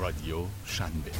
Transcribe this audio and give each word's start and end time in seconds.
رادیو 0.00 0.44
شنبه 0.66 1.12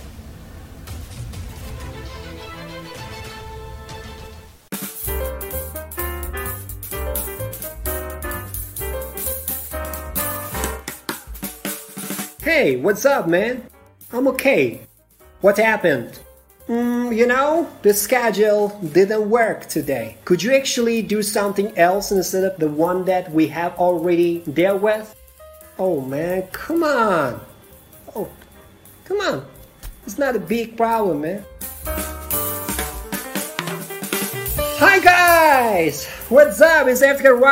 Hey, 12.56 12.76
what's 12.76 13.04
up, 13.04 13.26
man? 13.26 13.68
I'm 14.12 14.28
okay. 14.28 14.86
What 15.40 15.58
happened? 15.58 16.20
Mm, 16.68 17.14
you 17.14 17.26
know, 17.26 17.68
the 17.82 17.92
schedule 17.92 18.68
didn't 18.92 19.28
work 19.28 19.66
today. 19.66 20.16
Could 20.24 20.42
you 20.42 20.54
actually 20.54 21.02
do 21.02 21.22
something 21.22 21.76
else 21.76 22.10
instead 22.10 22.44
of 22.44 22.56
the 22.58 22.68
one 22.68 23.04
that 23.04 23.30
we 23.30 23.48
have 23.48 23.74
already 23.78 24.38
dealt 24.40 24.80
with? 24.80 25.14
Oh 25.78 26.00
man, 26.00 26.42
come 26.52 26.82
on. 26.82 27.40
Come 29.11 29.19
on. 29.19 29.45
It's 30.05 30.17
not 30.17 30.37
a 30.37 30.39
big 30.39 30.77
problem, 30.77 31.19
man. 31.19 31.43
Hi 34.79 34.99
guys! 34.99 36.07
What's 36.31 36.61
up? 36.61 36.87
It's 36.87 37.01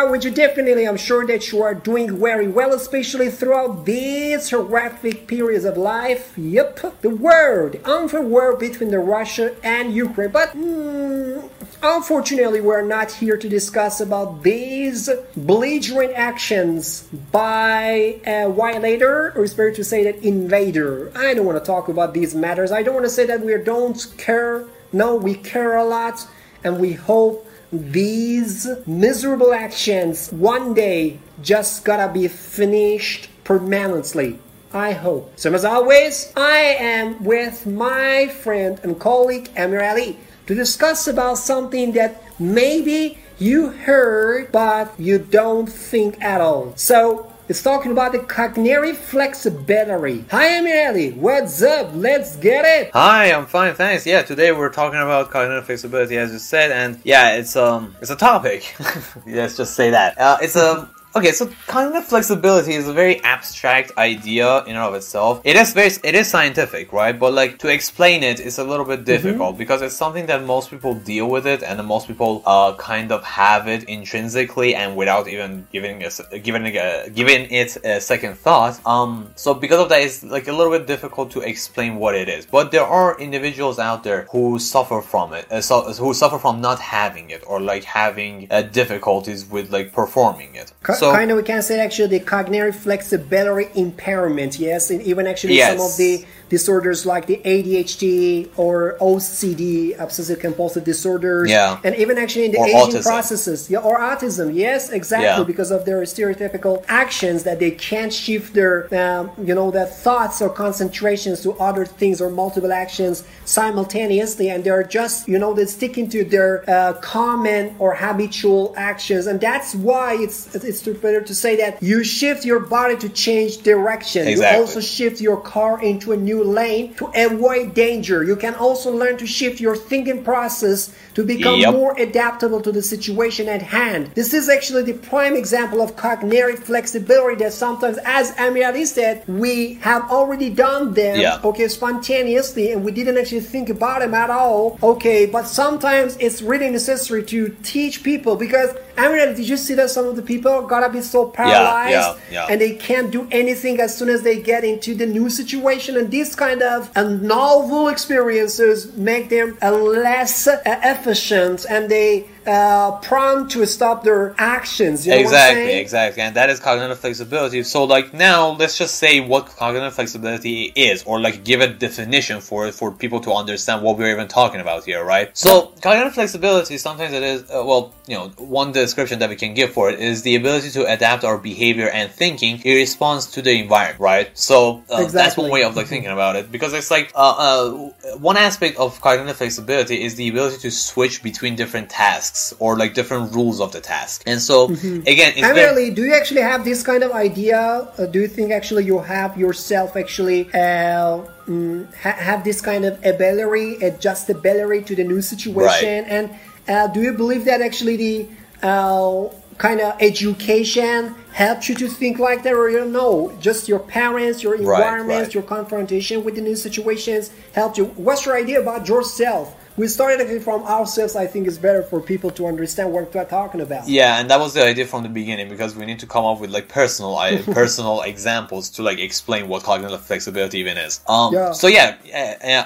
with 0.09 0.23
you. 0.23 0.31
Definitely, 0.31 0.88
I'm 0.88 0.95
sure 0.95 1.27
that 1.27 1.51
you 1.51 1.61
are 1.61 1.75
doing 1.75 2.17
very 2.17 2.47
well, 2.47 2.73
especially 2.73 3.29
throughout 3.29 3.83
these 3.85 4.52
horrific 4.52 5.27
periods 5.27 5.65
of 5.65 5.75
life. 5.75 6.31
Yep, 6.38 7.02
the 7.02 7.09
the 7.09 7.81
unfair 7.83 8.21
war 8.21 8.55
between 8.55 8.91
the 8.91 8.99
Russia 8.99 9.53
and 9.65 9.93
Ukraine. 9.93 10.31
But 10.31 10.55
mm, 10.55 11.49
unfortunately, 11.83 12.61
we're 12.61 12.85
not 12.85 13.11
here 13.11 13.35
to 13.35 13.49
discuss 13.49 13.99
about 13.99 14.43
these 14.43 15.09
belligerent 15.35 16.13
actions 16.13 17.02
by 17.33 18.21
a 18.25 18.47
violator, 18.49 19.33
or 19.35 19.43
it's 19.43 19.53
better 19.53 19.73
to 19.73 19.83
say 19.83 20.05
that 20.05 20.23
invader. 20.23 21.11
I 21.17 21.33
don't 21.33 21.45
want 21.45 21.57
to 21.57 21.66
talk 21.66 21.89
about 21.89 22.13
these 22.13 22.33
matters. 22.33 22.71
I 22.71 22.83
don't 22.83 22.94
want 22.94 23.07
to 23.07 23.11
say 23.11 23.25
that 23.25 23.41
we 23.41 23.57
don't 23.57 24.00
care. 24.17 24.67
No, 24.94 25.16
we 25.16 25.35
care 25.35 25.75
a 25.75 25.83
lot 25.83 26.25
and 26.63 26.80
we 26.80 26.94
hope 26.94 27.48
these 27.72 28.67
miserable 28.88 29.53
actions 29.53 30.31
one 30.31 30.73
day 30.73 31.20
just 31.42 31.86
gotta 31.86 32.12
be 32.12 32.28
finished 32.28 33.30
permanently. 33.44 34.39
I 34.73 34.92
hope. 34.94 35.34
So 35.36 35.53
as 35.53 35.66
always, 35.66 36.31
I 36.36 36.59
am 36.80 37.23
with 37.23 37.66
my 37.66 38.28
friend 38.28 38.80
and 38.84 39.00
colleague 39.00 39.50
Amir 39.58 39.84
Ali 39.84 40.17
to 40.45 40.56
discuss 40.56 41.08
about 41.08 41.38
something 41.38 41.94
that 41.94 42.22
maybe 42.40 43.17
you 43.40 43.70
heard 43.70 44.52
but 44.52 44.94
you 45.00 45.17
don't 45.17 45.67
think 45.67 46.22
at 46.22 46.42
all. 46.42 46.73
So 46.75 47.31
it's 47.50 47.64
talking 47.64 47.92
about 47.92 48.11
the 48.11 48.19
cognitive 48.19 48.97
flexibility. 48.97 50.23
Hi, 50.30 50.59
Amir 50.59 51.14
What's 51.14 51.64
up? 51.64 51.89
Let's 51.95 52.36
get 52.36 52.64
it. 52.64 52.91
Hi, 52.94 53.33
I'm 53.33 53.47
fine, 53.47 53.73
thanks. 53.73 54.06
Yeah, 54.06 54.22
today 54.22 54.52
we're 54.52 54.69
talking 54.69 55.00
about 55.00 55.31
cognitive 55.31 55.66
flexibility, 55.66 56.16
as 56.17 56.31
you 56.31 56.38
said, 56.38 56.72
and 56.72 57.02
yeah, 57.03 57.38
it's 57.38 57.56
um, 57.56 57.95
it's 58.02 58.11
a 58.11 58.16
topic. 58.16 58.75
Let's 59.25 59.58
just 59.58 59.73
say 59.73 59.89
that. 59.89 60.19
Uh, 60.19 60.38
it's 60.44 60.56
a 60.56 60.88
Okay, 61.15 61.31
so 61.31 61.49
cognitive 61.65 62.05
flexibility 62.05 62.73
is 62.75 62.88
a 62.88 62.93
very 62.93 63.19
abstract 63.23 63.97
idea 63.97 64.63
in 64.65 64.75
and 64.75 64.77
of 64.77 64.93
itself. 64.93 65.41
It 65.43 65.55
is 65.55 65.73
very, 65.73 65.89
it 66.03 66.13
is 66.13 66.27
scientific, 66.27 66.93
right? 66.93 67.19
But 67.19 67.33
like 67.33 67.57
to 67.59 67.67
explain 67.67 68.21
it 68.21 68.39
is 68.39 68.59
a 68.59 68.63
little 68.63 68.85
bit 68.85 69.05
difficult 69.05 69.53
mm-hmm. 69.53 69.57
because 69.57 69.81
it's 69.81 69.95
something 69.95 70.27
that 70.27 70.43
most 70.43 70.69
people 70.69 70.93
deal 70.93 71.27
with 71.27 71.47
it, 71.47 71.63
and 71.63 71.83
most 71.83 72.07
people 72.07 72.43
uh 72.45 72.75
kind 72.75 73.11
of 73.11 73.23
have 73.23 73.67
it 73.67 73.85
intrinsically 73.85 74.75
and 74.75 74.95
without 74.95 75.27
even 75.27 75.66
giving 75.73 76.03
a, 76.03 76.39
giving 76.39 76.77
a, 76.77 77.09
giving 77.09 77.49
it 77.49 77.75
a 77.83 77.99
second 77.99 78.35
thought. 78.35 78.79
Um, 78.85 79.31
so 79.35 79.55
because 79.55 79.79
of 79.79 79.89
that, 79.89 80.03
it's 80.03 80.23
like 80.23 80.47
a 80.47 80.53
little 80.53 80.71
bit 80.77 80.85
difficult 80.85 81.31
to 81.31 81.39
explain 81.41 81.95
what 81.95 82.13
it 82.13 82.29
is. 82.29 82.45
But 82.45 82.69
there 82.69 82.85
are 82.85 83.19
individuals 83.19 83.79
out 83.79 84.03
there 84.03 84.27
who 84.31 84.59
suffer 84.59 85.01
from 85.01 85.33
it, 85.33 85.51
uh, 85.51 85.61
so, 85.61 85.91
who 85.91 86.13
suffer 86.13 86.38
from 86.38 86.61
not 86.61 86.77
having 86.79 87.31
it 87.31 87.44
or 87.47 87.59
like 87.59 87.84
having 87.84 88.45
uh, 88.51 88.61
difficulties 88.61 89.44
with 89.50 89.72
like 89.72 89.91
performing 89.91 90.53
it. 90.53 90.72
So 90.99 91.11
kind 91.11 91.31
of 91.31 91.37
we 91.37 91.43
can 91.43 91.61
say 91.61 91.79
actually 91.79 92.07
the 92.07 92.19
cognitive 92.19 92.75
flexibility 92.75 93.69
impairment. 93.79 94.59
Yes, 94.59 94.89
and 94.89 95.01
even 95.01 95.27
actually 95.27 95.55
yes. 95.55 95.77
some 95.77 95.85
of 95.85 95.97
the 95.97 96.25
disorders 96.49 97.05
like 97.05 97.27
the 97.27 97.37
ADHD 97.45 98.49
or 98.57 98.97
OCD, 98.99 99.97
obsessive 99.99 100.39
compulsive 100.39 100.83
disorders, 100.83 101.49
yeah. 101.49 101.79
and 101.83 101.95
even 101.95 102.17
actually 102.17 102.45
in 102.45 102.51
the 102.51 102.57
or 102.57 102.67
aging 102.67 103.01
autism. 103.01 103.03
processes, 103.03 103.69
yeah, 103.69 103.79
or 103.79 103.99
autism. 103.99 104.53
Yes, 104.53 104.89
exactly, 104.89 105.27
yeah. 105.27 105.43
because 105.43 105.71
of 105.71 105.85
their 105.85 106.01
stereotypical 106.01 106.83
actions 106.87 107.43
that 107.43 107.59
they 107.59 107.71
can't 107.71 108.11
shift 108.11 108.53
their, 108.53 108.93
um, 108.95 109.31
you 109.41 109.53
know, 109.53 109.71
their 109.71 109.85
thoughts 109.85 110.41
or 110.41 110.49
concentrations 110.49 111.41
to 111.41 111.53
other 111.53 111.85
things 111.85 112.19
or 112.19 112.29
multiple 112.29 112.73
actions 112.73 113.23
simultaneously, 113.45 114.49
and 114.49 114.63
they're 114.63 114.83
just, 114.83 115.27
you 115.27 115.37
know, 115.37 115.53
they're 115.53 115.67
sticking 115.67 116.09
to 116.09 116.23
their 116.23 116.67
uh, 116.69 116.93
common 116.93 117.75
or 117.79 117.93
habitual 117.93 118.73
actions, 118.75 119.27
and 119.27 119.39
that's 119.39 119.75
why 119.75 120.16
it's 120.16 120.53
it's 120.55 120.81
better 120.81 121.21
to 121.21 121.35
say 121.35 121.55
that 121.57 121.81
you 121.81 122.03
shift 122.03 122.43
your 122.43 122.59
body 122.59 122.97
to 122.97 123.09
change 123.09 123.59
direction. 123.59 124.27
Exactly. 124.27 124.57
You 124.57 124.66
also 124.66 124.79
shift 124.79 125.21
your 125.21 125.39
car 125.39 125.81
into 125.81 126.11
a 126.11 126.17
new 126.17 126.38
lane 126.44 126.94
to 126.95 127.11
avoid 127.16 127.73
danger. 127.73 128.23
You 128.23 128.35
can 128.35 128.55
also 128.55 128.91
learn 128.91 129.17
to 129.17 129.27
shift 129.27 129.59
your 129.59 129.75
thinking 129.75 130.23
process 130.23 130.94
to 131.16 131.23
become 131.23 131.59
yep. 131.59 131.73
more 131.73 131.97
adaptable 131.97 132.61
to 132.61 132.72
the 132.72 132.81
situation 132.81 133.50
at 133.50 133.61
hand. 133.61 134.11
This 134.16 134.33
is 134.33 134.47
actually 134.47 134.83
the 134.83 134.94
prime 134.94 135.35
example 135.35 135.81
of 135.81 135.95
cognitive 135.95 136.63
flexibility 136.63 137.44
that 137.44 137.53
sometimes, 137.53 137.97
as 138.05 138.33
Amir 138.38 138.85
said, 138.85 139.28
we 139.28 139.75
have 139.75 140.09
already 140.09 140.49
done 140.49 140.94
them, 140.94 141.19
yeah. 141.19 141.41
okay, 141.44 141.67
spontaneously, 141.67 142.72
and 142.72 142.85
we 142.85 142.91
didn't 142.91 143.17
actually 143.17 143.41
think 143.41 143.69
about 143.69 143.99
them 143.99 144.13
at 144.13 144.29
all, 144.29 144.79
okay, 144.81 145.25
but 145.25 145.44
sometimes 145.47 146.16
it's 146.17 146.41
really 146.41 146.69
necessary 146.69 147.23
to 147.25 147.49
teach 147.63 148.03
people 148.03 148.35
because, 148.35 148.75
Amir, 148.97 149.33
did 149.33 149.47
you 149.47 149.57
see 149.57 149.73
that 149.75 149.89
some 149.89 150.05
of 150.05 150.16
the 150.16 150.22
people 150.22 150.61
gotta 150.61 150.89
be 150.89 151.01
so 151.01 151.28
paralyzed 151.28 151.91
yeah, 151.91 152.16
yeah, 152.31 152.47
and 152.49 152.61
they 152.61 152.75
can't 152.75 153.11
do 153.11 153.28
anything 153.31 153.79
as 153.79 153.97
soon 153.97 154.09
as 154.09 154.22
they 154.22 154.41
get 154.41 154.63
into 154.63 154.95
the 154.95 155.05
new 155.05 155.29
situation, 155.29 155.97
and 155.97 156.11
these 156.11 156.28
kind 156.35 156.62
of 156.62 156.91
uh, 156.95 157.03
novel 157.03 157.88
experiences 157.88 158.95
make 158.95 159.29
them 159.29 159.57
uh, 159.62 159.72
less 159.72 160.47
uh, 160.47 160.62
efficient 160.66 161.66
and 161.69 161.90
they 161.90 162.28
uh, 162.49 162.97
prone 162.99 163.47
to 163.49 163.65
stop 163.67 164.03
their 164.03 164.33
actions. 164.37 165.05
You 165.05 165.13
know 165.13 165.19
exactly, 165.19 165.73
exactly, 165.73 166.23
and 166.23 166.35
that 166.35 166.49
is 166.49 166.59
cognitive 166.59 166.99
flexibility. 166.99 167.61
So, 167.63 167.83
like 167.83 168.13
now, 168.13 168.49
let's 168.51 168.77
just 168.77 168.95
say 168.95 169.19
what 169.19 169.45
cognitive 169.45 169.93
flexibility 169.93 170.71
is, 170.75 171.03
or 171.03 171.19
like 171.19 171.43
give 171.43 171.61
a 171.61 171.67
definition 171.67 172.41
for 172.41 172.67
it 172.67 172.73
for 172.73 172.91
people 172.91 173.19
to 173.21 173.33
understand 173.33 173.83
what 173.83 173.97
we're 173.97 174.11
even 174.11 174.27
talking 174.27 174.61
about 174.61 174.85
here, 174.85 175.03
right? 175.03 175.29
So, 175.37 175.73
cognitive 175.81 176.13
flexibility 176.13 176.77
sometimes 176.77 177.13
it 177.13 177.23
is 177.23 177.43
uh, 177.43 177.63
well, 177.65 177.93
you 178.07 178.15
know, 178.15 178.29
one 178.37 178.71
description 178.71 179.19
that 179.19 179.29
we 179.29 179.35
can 179.35 179.53
give 179.53 179.71
for 179.71 179.91
it 179.91 179.99
is 179.99 180.23
the 180.23 180.35
ability 180.35 180.71
to 180.71 180.91
adapt 180.91 181.23
our 181.23 181.37
behavior 181.37 181.89
and 181.89 182.11
thinking 182.11 182.61
in 182.61 182.75
response 182.75 183.27
to 183.27 183.41
the 183.41 183.59
environment, 183.61 183.99
right? 183.99 184.29
So 184.33 184.83
uh, 184.91 185.03
exactly. 185.03 185.11
that's 185.11 185.37
one 185.37 185.51
way 185.51 185.63
of 185.63 185.75
like 185.75 185.87
thinking 185.87 186.11
about 186.11 186.35
it 186.35 186.51
because 186.51 186.73
it's 186.73 186.89
like 186.89 187.11
uh, 187.13 187.35
uh, 187.37 188.17
one 188.17 188.37
aspect 188.37 188.77
of 188.77 188.99
cognitive 189.01 189.37
flexibility 189.37 190.01
is 190.01 190.16
the 190.16 190.27
ability 190.29 190.57
to 190.59 190.71
switch 190.71 191.21
between 191.21 191.55
different 191.55 191.89
tasks 191.89 192.38
tasks 192.39 192.53
or 192.59 192.77
like 192.77 192.94
different 192.94 193.33
rules 193.33 193.59
of 193.59 193.72
the 193.72 193.81
task. 193.81 194.23
And 194.25 194.41
so 194.41 194.67
mm-hmm. 194.67 195.01
again, 195.07 195.33
really, 195.55 195.89
do 195.91 196.03
you 196.03 196.13
actually 196.13 196.41
have 196.41 196.66
this 196.66 196.83
kind 196.83 197.03
of 197.03 197.11
idea? 197.11 197.59
Uh, 197.59 198.05
do 198.05 198.19
you 198.22 198.27
think 198.27 198.51
actually 198.51 198.85
you 198.85 199.00
have 199.00 199.38
yourself 199.38 199.95
actually 199.95 200.47
uh, 200.53 201.25
mm, 201.47 201.94
ha- 201.95 202.19
have 202.19 202.44
this 202.44 202.61
kind 202.61 202.85
of 202.85 202.94
ability, 203.05 203.78
adjustability 203.78 204.85
to 204.85 204.95
the 204.95 205.03
new 205.03 205.22
situation? 205.22 206.03
Right. 206.03 206.11
And 206.11 206.29
uh, 206.67 206.88
do 206.88 207.01
you 207.01 207.13
believe 207.13 207.45
that 207.45 207.61
actually 207.61 207.97
the 207.97 208.28
uh, 208.61 209.29
kind 209.57 209.81
of 209.81 210.01
education 210.01 211.16
helps 211.33 211.69
you 211.69 211.75
to 211.75 211.88
think 211.88 212.17
like 212.19 212.44
that 212.44 212.53
or 212.53 212.69
you 212.69 212.78
don't 212.78 212.94
know 212.94 213.31
just 213.39 213.67
your 213.67 213.79
parents 213.79 214.41
your 214.41 214.55
environment 214.55 215.09
right, 215.09 215.19
right. 215.19 215.34
your 215.34 215.43
confrontation 215.43 216.23
with 216.23 216.35
the 216.35 216.41
new 216.41 216.55
situations 216.55 217.29
helped 217.53 217.78
you 217.78 217.85
what's 218.08 218.25
your 218.25 218.35
idea 218.35 218.59
about 218.59 218.87
yourself 218.87 219.59
we 219.79 219.87
started 219.87 220.43
from 220.43 220.64
ourselves. 220.64 221.16
I 221.16 221.26
think 221.26 221.47
it's 221.47 221.58
better 221.58 221.81
for 221.81 222.02
people 222.02 222.31
to 222.31 222.47
understand 222.47 222.91
what 222.91 223.16
we're 223.16 223.23
talking 223.23 223.61
about. 223.61 223.87
Yeah, 223.87 224.20
and 224.20 224.29
that 224.29 224.40
was 224.40 224.53
the 224.53 224.64
idea 224.66 224.85
from 224.85 225.03
the 225.03 225.09
beginning 225.09 225.47
because 225.47 225.73
we 225.73 225.85
need 225.85 225.99
to 225.99 226.05
come 226.05 226.26
up 226.26 226.41
with 226.41 226.52
like 226.52 226.67
personal, 226.67 227.16
personal 227.46 228.02
examples 228.02 228.70
to 228.72 228.84
like 228.84 228.99
explain 228.99 229.47
what 229.47 229.64
cognitive 229.64 230.02
flexibility 230.02 230.59
even 230.59 230.78
is. 230.78 230.99
Um, 231.08 231.34
yeah. 231.34 231.53
So 231.53 231.67
yeah, 231.67 231.96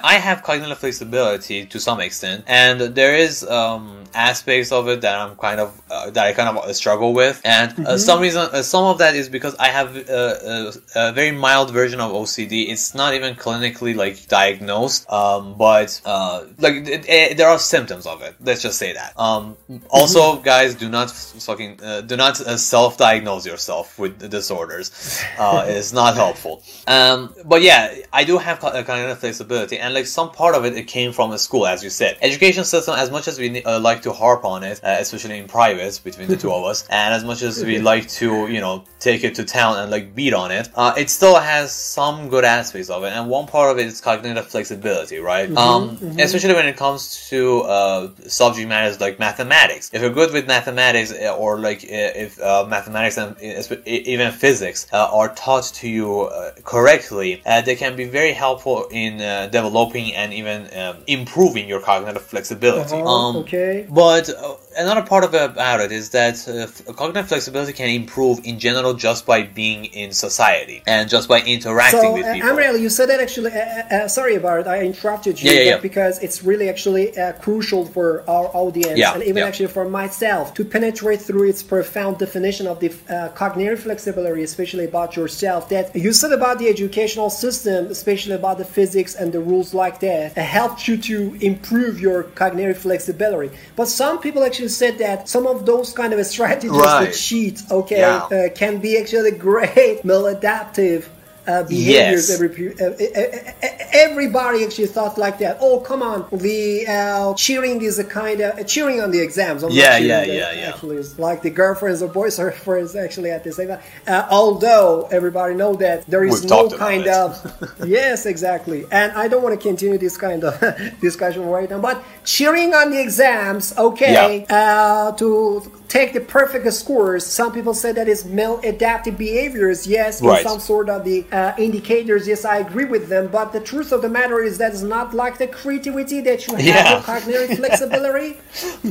I 0.03 0.15
have 0.15 0.41
cognitive 0.41 0.79
flexibility 0.79 1.67
to 1.67 1.79
some 1.79 1.99
extent, 1.99 2.45
and 2.47 2.81
there 2.81 3.15
is 3.15 3.47
um, 3.47 4.03
aspects 4.13 4.71
of 4.71 4.87
it 4.87 5.01
that 5.01 5.19
I'm 5.19 5.35
kind 5.35 5.59
of 5.59 5.81
uh, 5.89 6.09
that 6.11 6.25
I 6.25 6.33
kind 6.33 6.49
of 6.49 6.57
uh, 6.57 6.73
struggle 6.73 7.13
with, 7.13 7.41
and 7.43 7.71
uh, 7.71 7.75
mm-hmm. 7.75 7.97
some 7.97 8.21
reason, 8.21 8.41
uh, 8.51 8.61
some 8.61 8.85
of 8.85 8.97
that 8.99 9.15
is 9.15 9.29
because 9.29 9.55
I 9.55 9.67
have 9.67 9.95
a, 9.95 10.01
uh, 10.11 10.71
a, 10.95 11.09
a, 11.09 11.11
very 11.11 11.31
mild 11.31 11.71
version 11.71 11.99
of 11.99 12.11
OCD. 12.11 12.69
It's 12.69 12.95
not 12.95 13.13
even 13.13 13.35
clinically 13.35 13.95
like 13.95 14.27
diagnosed, 14.27 15.09
um, 15.11 15.55
but 15.57 16.01
uh, 16.05 16.45
like 16.57 16.87
it, 16.87 17.02
there 17.05 17.47
are 17.47 17.59
symptoms 17.59 18.05
of 18.05 18.21
it. 18.21 18.35
Let's 18.41 18.61
just 18.61 18.77
say 18.77 18.93
that. 18.93 19.13
Um, 19.19 19.57
also, 19.89 20.37
guys, 20.37 20.75
do 20.75 20.89
not 20.89 21.11
fucking 21.11 21.79
uh, 21.83 22.01
do 22.01 22.17
not 22.17 22.39
uh, 22.41 22.57
self-diagnose 22.57 23.45
yourself 23.45 23.97
with 23.99 24.29
disorders. 24.29 25.21
Uh, 25.37 25.65
it's 25.67 25.93
not 25.93 26.15
helpful. 26.23 26.63
Um, 26.87 27.33
but 27.45 27.61
yeah, 27.61 27.95
I 28.11 28.23
do 28.23 28.37
have 28.37 28.59
cognitive 28.59 29.19
flexibility, 29.19 29.79
and 29.79 29.93
like 29.93 30.05
some 30.05 30.31
part 30.31 30.55
of 30.55 30.65
it, 30.65 30.75
it 30.77 30.87
came 30.87 31.11
from 31.11 31.31
a 31.31 31.37
school, 31.37 31.65
as 31.65 31.83
you 31.83 31.89
said. 31.89 32.17
Education 32.21 32.63
system, 32.63 32.95
as 32.95 33.09
much 33.11 33.27
as 33.27 33.39
we 33.39 33.63
uh, 33.63 33.79
like 33.79 34.01
to 34.03 34.13
harp 34.13 34.45
on 34.45 34.63
it, 34.63 34.83
uh, 34.83 34.97
especially 34.99 35.37
in 35.37 35.47
private 35.47 35.99
between 36.03 36.27
the 36.27 36.37
two 36.37 36.51
of 36.51 36.63
us, 36.71 36.87
and 36.89 37.13
as 37.13 37.23
much 37.23 37.41
as 37.41 37.63
we 37.63 37.79
like 37.79 38.07
to, 38.09 38.47
you 38.47 38.61
know, 38.61 38.83
take 38.99 39.23
it 39.23 39.35
to 39.35 39.43
town 39.43 39.77
and 39.79 39.91
like 39.91 40.15
beat 40.15 40.33
on 40.33 40.51
it, 40.51 40.69
uh, 40.75 40.93
it 40.97 41.09
still 41.09 41.35
has 41.35 41.73
some 41.73 42.29
good 42.29 42.45
aspects 42.45 42.89
of 42.89 43.03
it, 43.03 43.13
and 43.13 43.29
one 43.29 43.47
part 43.47 43.71
of 43.71 43.79
it 43.79 43.87
is 43.87 44.01
cognitive 44.01 44.47
flexibility, 44.47 45.17
right? 45.17 45.49
Mm-hmm, 45.49 45.57
um, 45.57 45.97
mm-hmm. 45.97 46.19
especially 46.19 46.53
when 46.53 46.67
it 46.67 46.77
comes 46.77 46.92
to 47.29 47.61
uh, 47.61 48.09
subject 48.27 48.67
matters 48.67 48.99
like 48.99 49.19
mathematics. 49.19 49.89
If 49.93 50.01
you're 50.01 50.11
good 50.11 50.33
with 50.33 50.47
mathematics, 50.47 51.11
uh, 51.11 51.35
or 51.37 51.59
like 51.59 51.83
if 51.83 52.41
uh, 52.41 52.65
mathematics 52.67 53.17
and 53.17 53.39
even 53.85 54.31
physics 54.31 54.87
uh, 54.91 55.09
are 55.11 55.33
taught 55.35 55.65
to 55.75 55.89
you 55.89 56.21
uh, 56.21 56.51
correctly, 56.63 57.41
they 57.65 57.75
can 57.75 57.95
be 57.95 58.05
very 58.05 58.33
helpful 58.33 58.87
in 58.91 59.17
developing 59.51 60.13
and 60.13 60.33
even 60.33 60.69
um, 60.77 60.97
improving 61.07 61.67
your 61.67 61.79
cognitive 61.79 62.21
flexibility. 62.21 62.95
Uh-huh, 62.95 63.05
um, 63.05 63.35
okay. 63.37 63.87
But 63.89 64.29
another 64.77 65.01
part 65.01 65.23
of 65.23 65.33
it 65.33 65.41
about 65.43 65.79
it 65.79 65.91
is 65.91 66.09
that 66.11 66.35
uh, 66.47 66.93
cognitive 66.93 67.27
flexibility 67.27 67.73
can 67.73 67.89
improve 67.89 68.39
in 68.43 68.59
general 68.59 68.93
just 68.93 69.25
by 69.25 69.43
being 69.43 69.85
in 69.85 70.11
society 70.11 70.83
and 70.87 71.09
just 71.09 71.27
by 71.27 71.41
interacting 71.41 72.01
so, 72.01 72.13
with 72.13 72.25
uh, 72.25 72.33
people. 72.33 72.49
Amir 72.49 72.67
Ali, 72.69 72.81
you 72.81 72.89
said 72.89 73.09
that 73.09 73.19
actually. 73.19 73.51
Uh, 73.51 73.59
uh, 73.59 73.95
uh 73.95 74.07
sorry 74.07 74.35
about 74.35 74.61
it. 74.61 74.67
I 74.67 74.81
interrupted 74.81 75.41
you. 75.41 75.51
Yeah, 75.51 75.59
yeah, 75.59 75.69
yeah. 75.71 75.77
Because 75.77 76.19
it's 76.19 76.43
really 76.43 76.69
actually 76.69 77.17
uh, 77.17 77.33
crucial 77.33 77.85
for 77.85 78.23
our 78.29 78.47
audience 78.53 78.99
and 78.99 79.23
even 79.23 79.43
actually 79.43 79.67
for 79.67 79.87
myself 79.87 80.53
to 80.55 80.65
penetrate 80.65 81.21
through 81.21 81.49
its 81.49 81.63
profound 81.63 82.17
definition 82.17 82.67
of 82.67 82.79
the 82.79 82.89
cognitive 83.35 83.81
flexibility, 83.81 84.43
especially 84.43 84.85
about 84.85 85.15
yourself. 85.15 85.69
That 85.69 85.95
you 85.95 86.13
said 86.13 86.31
about 86.31 86.59
the 86.59 86.67
educational 86.67 87.29
system, 87.29 87.87
especially 87.87 88.35
about 88.35 88.57
the 88.57 88.65
physics 88.65 89.15
and 89.15 89.31
the 89.31 89.39
rules 89.39 89.73
like 89.73 89.99
that, 90.01 90.33
helped 90.37 90.87
you 90.87 90.97
to 90.97 91.37
improve 91.41 91.99
your 91.99 92.23
cognitive 92.23 92.77
flexibility. 92.77 93.55
But 93.75 93.87
some 93.87 94.19
people 94.19 94.43
actually 94.43 94.62
said 94.69 94.97
that 94.99 95.29
some 95.29 95.47
of 95.47 95.65
those 95.65 95.93
kind 95.93 96.13
of 96.13 96.25
strategies 96.25 96.71
right. 96.71 97.11
to 97.11 97.17
cheat, 97.17 97.61
okay, 97.69 97.99
yeah. 97.99 98.23
uh, 98.25 98.49
can 98.53 98.79
be 98.79 98.97
actually 98.97 99.31
great 99.31 100.01
maladaptive 100.03 101.07
uh, 101.47 101.63
behaviors. 101.63 102.29
Yes. 102.29 102.41
Every, 102.41 102.73
uh, 102.79 103.69
everybody 103.93 104.63
actually 104.63 104.87
thought 104.87 105.17
like 105.17 105.39
that. 105.39 105.57
Oh, 105.59 105.79
come 105.79 106.01
on, 106.01 106.27
the 106.31 106.85
uh, 106.87 107.33
cheering 107.35 107.81
is 107.81 107.99
a 107.99 108.03
kind 108.03 108.41
of 108.41 108.59
uh, 108.59 108.63
cheering 108.63 109.01
on 109.01 109.11
the 109.11 109.21
exams. 109.21 109.63
I'm 109.63 109.71
yeah, 109.71 109.97
yeah, 109.97 110.23
yeah, 110.23 110.51
yeah. 110.51 110.69
Actually, 110.69 110.97
it's 110.97 111.19
like 111.19 111.41
the 111.41 111.49
girlfriends 111.49 112.01
or 112.01 112.09
boyfriends 112.09 112.95
actually 113.03 113.31
at 113.31 113.43
the 113.43 113.51
same 113.51 113.69
time. 113.69 113.81
Uh, 114.07 114.27
although 114.29 115.07
everybody 115.11 115.53
know 115.53 115.75
that 115.75 116.05
there 116.07 116.23
is 116.23 116.41
We've 116.41 116.49
no 116.49 116.69
kind 116.69 117.07
of 117.07 117.33
yes, 117.85 118.25
exactly. 118.25 118.85
And 118.91 119.11
I 119.13 119.27
don't 119.27 119.43
want 119.43 119.59
to 119.59 119.61
continue 119.61 119.97
this 119.97 120.17
kind 120.17 120.43
of 120.43 120.99
discussion 121.01 121.45
right 121.45 121.69
now, 121.69 121.79
but 121.79 122.03
cheering 122.23 122.73
on 122.73 122.91
the 122.91 123.01
exams, 123.01 123.77
okay, 123.77 124.45
yeah. 124.47 124.55
Uh, 124.55 125.11
to 125.13 125.71
take 125.93 126.11
the 126.11 126.21
perfect 126.21 126.65
scores. 126.73 127.23
Some 127.23 127.53
people 127.53 127.75
say 127.75 127.91
that 127.91 128.07
is 128.07 128.23
maladaptive 128.23 129.15
behaviors. 129.15 129.85
Yes, 129.85 130.21
right. 130.21 130.41
in 130.41 130.47
some 130.47 130.59
sort 130.59 130.89
of 130.89 131.05
the 131.05 131.23
uh, 131.31 131.53
indicators. 131.59 132.27
Yes, 132.27 132.45
I 132.45 132.57
agree 132.57 132.85
with 132.85 133.09
them. 133.09 133.27
But 133.27 133.53
the 133.53 133.59
truth 133.59 133.91
of 133.91 134.01
the 134.01 134.09
matter 134.09 134.39
is 134.41 134.57
that 134.57 134.71
it's 134.71 134.81
not 134.81 135.13
like 135.13 135.37
the 135.37 135.47
creativity 135.47 136.19
that 136.21 136.47
you 136.47 136.55
have, 136.55 136.65
yeah. 136.65 137.01
cognitive 137.03 137.57
flexibility. 137.61 138.33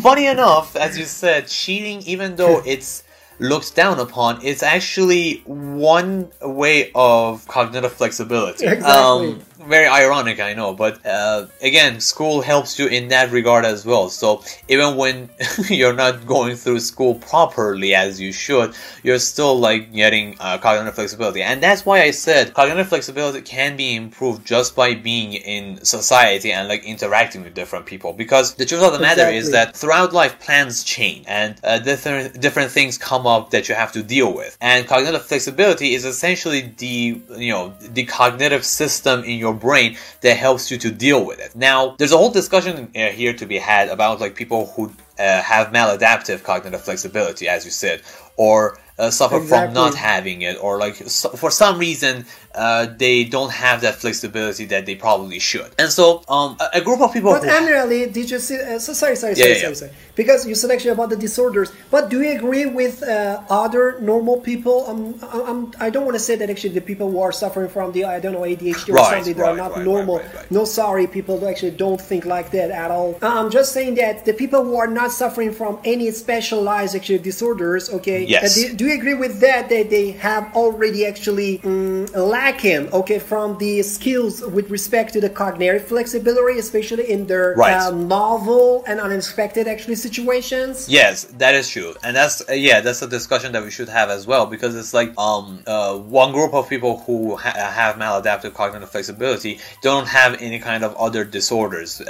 Funny 0.01 0.27
enough, 0.27 0.77
as 0.77 0.97
you 0.97 1.05
said, 1.05 1.49
cheating, 1.49 2.03
even 2.03 2.37
though 2.37 2.63
it's 2.65 3.03
looked 3.41 3.75
down 3.75 3.99
upon, 3.99 4.41
it's 4.45 4.63
actually 4.63 5.43
one 5.45 6.31
way 6.41 6.93
of 6.95 7.47
cognitive 7.49 7.93
flexibility. 7.93 8.67
Exactly. 8.67 9.29
Um, 9.29 9.43
very 9.67 9.87
ironic, 9.87 10.41
I 10.41 10.55
know, 10.55 10.75
but 10.75 11.05
uh, 11.07 11.47
again, 11.61 12.01
school 12.01 12.43
helps 12.43 12.79
you 12.79 12.87
in 12.87 13.09
that 13.09 13.31
regard 13.31 13.65
as 13.65 13.85
well. 13.85 14.09
So 14.09 14.43
even 14.69 14.97
when 14.97 15.31
you're 15.69 15.95
not 15.95 16.27
going 16.27 16.57
through 16.57 16.81
school 16.81 17.15
properly 17.17 17.95
as 17.95 18.21
you 18.21 18.33
should, 18.33 18.75
you're 19.03 19.19
still 19.19 19.59
like 19.59 19.93
getting 19.93 20.37
uh, 20.41 20.59
cognitive 20.59 20.95
flexibility, 20.95 21.43
and 21.43 21.63
that's 21.63 21.87
why 21.87 22.03
I 22.03 22.11
said 22.11 22.55
cognitive 22.55 22.89
flexibility 22.89 23.43
can 23.43 23.77
be 23.77 23.95
improved 23.95 24.47
just 24.47 24.77
by 24.77 24.95
being 24.95 25.35
in 25.35 25.85
society 25.85 26.53
and 26.53 26.69
like 26.69 26.85
interacting 26.85 27.43
with 27.43 27.55
different 27.55 27.87
people. 27.87 28.13
Because 28.13 28.55
the 28.55 28.67
truth 28.67 28.83
of 28.83 28.93
the 28.93 28.99
matter 28.99 29.23
exactly. 29.23 29.37
is 29.39 29.51
that 29.53 29.77
throughout 29.77 30.13
life, 30.13 30.39
plans 30.41 30.85
change 30.85 31.25
and 31.29 31.59
uh, 31.65 31.79
different 31.79 32.41
different 32.41 32.71
things 32.71 32.99
come 32.99 33.27
up 33.27 33.51
that 33.51 33.69
you 33.69 33.75
have 33.75 33.93
to 33.93 34.03
deal 34.03 34.35
with, 34.35 34.57
and 34.61 34.87
cognitive 34.87 35.25
flexibility 35.25 35.95
is 35.95 36.05
essentially 36.05 36.73
the 36.79 37.21
you 37.37 37.53
know 37.53 37.75
the 37.81 38.05
cognitive 38.05 38.65
system 38.65 39.25
in 39.25 39.39
your 39.39 39.52
your 39.53 39.61
brain 39.61 39.97
that 40.23 40.37
helps 40.37 40.71
you 40.71 40.79
to 40.79 40.91
deal 40.91 41.25
with 41.25 41.39
it. 41.39 41.55
Now, 41.55 41.95
there's 41.99 42.13
a 42.13 42.19
whole 42.19 42.31
discussion 42.31 42.91
uh, 42.97 43.09
here 43.09 43.33
to 43.35 43.47
be 43.47 43.59
had 43.59 43.89
about 43.89 44.21
like 44.21 44.35
people 44.35 44.67
who 44.75 44.93
uh, 45.19 45.43
have 45.43 45.69
maladaptive 45.69 46.43
cognitive 46.43 46.83
flexibility, 46.83 47.49
as 47.49 47.65
you 47.65 47.71
said, 47.71 48.03
or 48.37 48.79
uh, 48.99 49.11
suffer 49.11 49.37
exactly. 49.37 49.67
from 49.67 49.75
not 49.75 49.95
having 49.95 50.43
it, 50.43 50.63
or 50.63 50.79
like 50.79 50.95
so, 50.95 51.31
for 51.31 51.51
some 51.51 51.79
reason 51.79 52.25
uh, 52.55 52.87
they 52.99 53.25
don't 53.25 53.51
have 53.51 53.81
that 53.81 53.95
flexibility 53.97 54.67
that 54.67 54.85
they 54.87 54.95
probably 54.95 55.39
should. 55.39 55.71
And 55.79 55.91
so, 55.91 56.23
um, 56.29 56.57
a, 56.61 56.79
a 56.79 56.81
group 56.81 57.01
of 57.01 57.13
people. 57.13 57.33
But 57.33 57.45
generally, 57.45 58.07
did 58.11 58.31
you 58.31 58.39
see? 58.39 58.61
Uh, 58.61 58.79
so, 58.79 58.93
sorry, 58.93 59.17
sorry, 59.17 59.35
sorry, 59.35 59.51
yeah, 59.51 59.57
sorry, 59.57 59.69
yeah. 59.69 59.75
sorry, 59.75 59.93
Because 60.15 60.47
you 60.47 60.55
said 60.55 60.71
actually 60.71 60.91
about 60.91 61.11
the 61.11 61.17
disorders. 61.17 61.73
But 61.91 62.11
do 62.11 62.21
you 62.21 62.37
agree 62.37 62.67
with 62.67 63.03
uh, 63.03 63.43
other 63.49 63.99
normal 64.01 64.39
people? 64.41 64.87
Um, 64.87 65.19
I'm, 65.23 65.73
I 65.81 65.89
don't 65.89 66.05
want 66.05 66.15
to 66.15 66.21
say 66.23 66.37
that 66.37 66.51
actually 66.51 66.75
the 66.75 66.81
people 66.81 67.11
who 67.11 67.21
are 67.21 67.33
suffering 67.33 67.71
from 67.71 67.93
the 67.93 68.05
I 68.05 68.21
don't 68.21 68.33
know 68.33 68.41
ADHD 68.43 68.91
or 68.91 68.95
right, 68.95 69.25
something 69.25 69.37
right, 69.37 69.51
are 69.51 69.57
not 69.57 69.77
right, 69.77 69.85
normal. 69.85 70.23
No, 70.51 70.65
sorry, 70.65 71.07
people 71.07 71.39
who 71.39 71.47
actually 71.47 71.73
don't 71.73 72.01
think 72.01 72.27
like 72.27 72.51
that 72.51 72.71
at 72.71 72.91
all. 72.91 73.19
Uh, 73.23 73.41
I'm 73.41 73.51
just 73.51 73.73
saying 73.73 73.95
that 73.95 74.27
the 74.27 74.35
people 74.35 74.63
who 74.63 74.77
are 74.77 74.87
not 74.87 75.11
suffering 75.11 75.53
from 75.53 75.81
any 75.85 76.11
specialized 76.11 76.95
actually 76.95 77.19
disorders, 77.19 77.89
okay? 77.89 78.22
Yes. 78.27 78.55
Do, 78.55 78.75
do, 78.75 78.87
you 78.87 78.95
agree 78.95 79.15
with 79.15 79.41
that? 79.41 79.69
That 79.69 79.91
they 79.91 80.13
have 80.13 80.55
already 80.55 81.07
actually 81.07 81.61
um, 81.65 82.07
lacking, 82.07 82.93
okay, 82.93 83.19
from 83.19 83.59
the 83.59 83.83
skills 83.83 84.43
with 84.43 84.71
respect 84.71 85.13
to 85.15 85.21
the 85.21 85.31
cognitive 85.31 85.87
flexibility, 85.87 86.59
especially 86.59 87.11
in 87.11 87.27
their 87.27 87.55
right. 87.55 87.75
uh, 87.75 87.91
novel 87.91 88.85
and 88.87 89.01
unexpected 89.01 89.67
actually 89.69 89.97
situations. 89.97 90.89
Yes, 90.89 91.25
that 91.39 91.55
is 91.55 91.69
true, 91.69 91.95
and 92.03 92.15
that's 92.15 92.49
uh, 92.49 92.53
yeah, 92.53 92.81
that's 92.81 93.03
a 93.03 93.09
discussion 93.09 93.53
that 93.53 93.63
we 93.63 93.71
should 93.71 93.89
have 93.89 94.11
as 94.11 94.27
well 94.27 94.47
because 94.47 94.77
it's 94.77 94.95
like 94.95 95.17
um 95.19 95.63
uh, 95.67 95.97
one 95.97 96.33
group 96.33 96.55
of 96.55 96.69
people 96.69 96.99
who 97.01 97.37
ha- 97.37 97.53
have 97.55 97.97
maladaptive 97.97 98.55
cognitive 98.55 98.91
flexibility 98.91 99.61
don't 99.83 100.09
have 100.09 100.41
any 100.41 100.59
kind 100.59 100.85
of 100.85 100.95
other 100.97 101.25
disorders. 101.25 102.01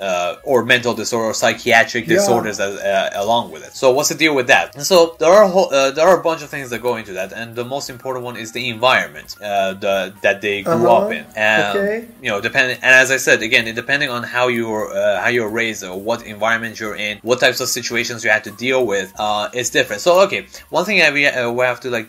Uh, 0.00 0.36
or 0.44 0.64
mental 0.64 0.94
disorder 0.94 1.26
or 1.30 1.34
psychiatric 1.34 2.06
yeah. 2.06 2.14
disorders 2.14 2.60
as, 2.60 2.78
uh, 2.78 3.10
along 3.16 3.50
with 3.50 3.66
it. 3.66 3.72
So 3.74 3.90
what's 3.90 4.10
the 4.10 4.14
deal 4.14 4.32
with 4.32 4.46
that? 4.46 4.76
And 4.76 4.86
so 4.86 5.16
there 5.18 5.28
are 5.28 5.48
whole, 5.48 5.74
uh, 5.74 5.90
there 5.90 6.06
are 6.06 6.20
a 6.20 6.22
bunch 6.22 6.40
of 6.44 6.50
things 6.50 6.70
that 6.70 6.80
go 6.82 6.94
into 6.94 7.14
that, 7.14 7.32
and 7.32 7.56
the 7.56 7.64
most 7.64 7.90
important 7.90 8.24
one 8.24 8.36
is 8.36 8.52
the 8.52 8.68
environment 8.68 9.34
uh, 9.42 9.74
the, 9.74 10.14
that 10.22 10.40
they 10.40 10.62
grew 10.62 10.86
uh-huh. 10.86 11.06
up 11.06 11.10
in. 11.10 11.26
And, 11.34 11.78
okay. 11.78 12.08
You 12.22 12.30
know, 12.30 12.40
depending, 12.40 12.76
and 12.76 12.94
as 12.94 13.10
I 13.10 13.16
said 13.16 13.42
again, 13.42 13.64
depending 13.74 14.08
on 14.08 14.22
how 14.22 14.46
you're 14.46 14.86
uh, 14.96 15.20
how 15.20 15.30
you're 15.30 15.50
raised 15.50 15.82
or 15.82 16.00
what 16.00 16.24
environment 16.24 16.78
you're 16.78 16.94
in, 16.94 17.18
what 17.22 17.40
types 17.40 17.58
of 17.58 17.68
situations 17.68 18.22
you 18.22 18.30
have 18.30 18.44
to 18.44 18.52
deal 18.52 18.86
with, 18.86 19.12
uh, 19.18 19.50
it's 19.52 19.70
different. 19.70 20.00
So 20.00 20.20
okay, 20.26 20.46
one 20.70 20.84
thing 20.84 20.98
that 21.02 21.12
we, 21.12 21.22
we 21.58 21.64
have 21.64 21.80
to 21.80 21.90
like 21.90 22.08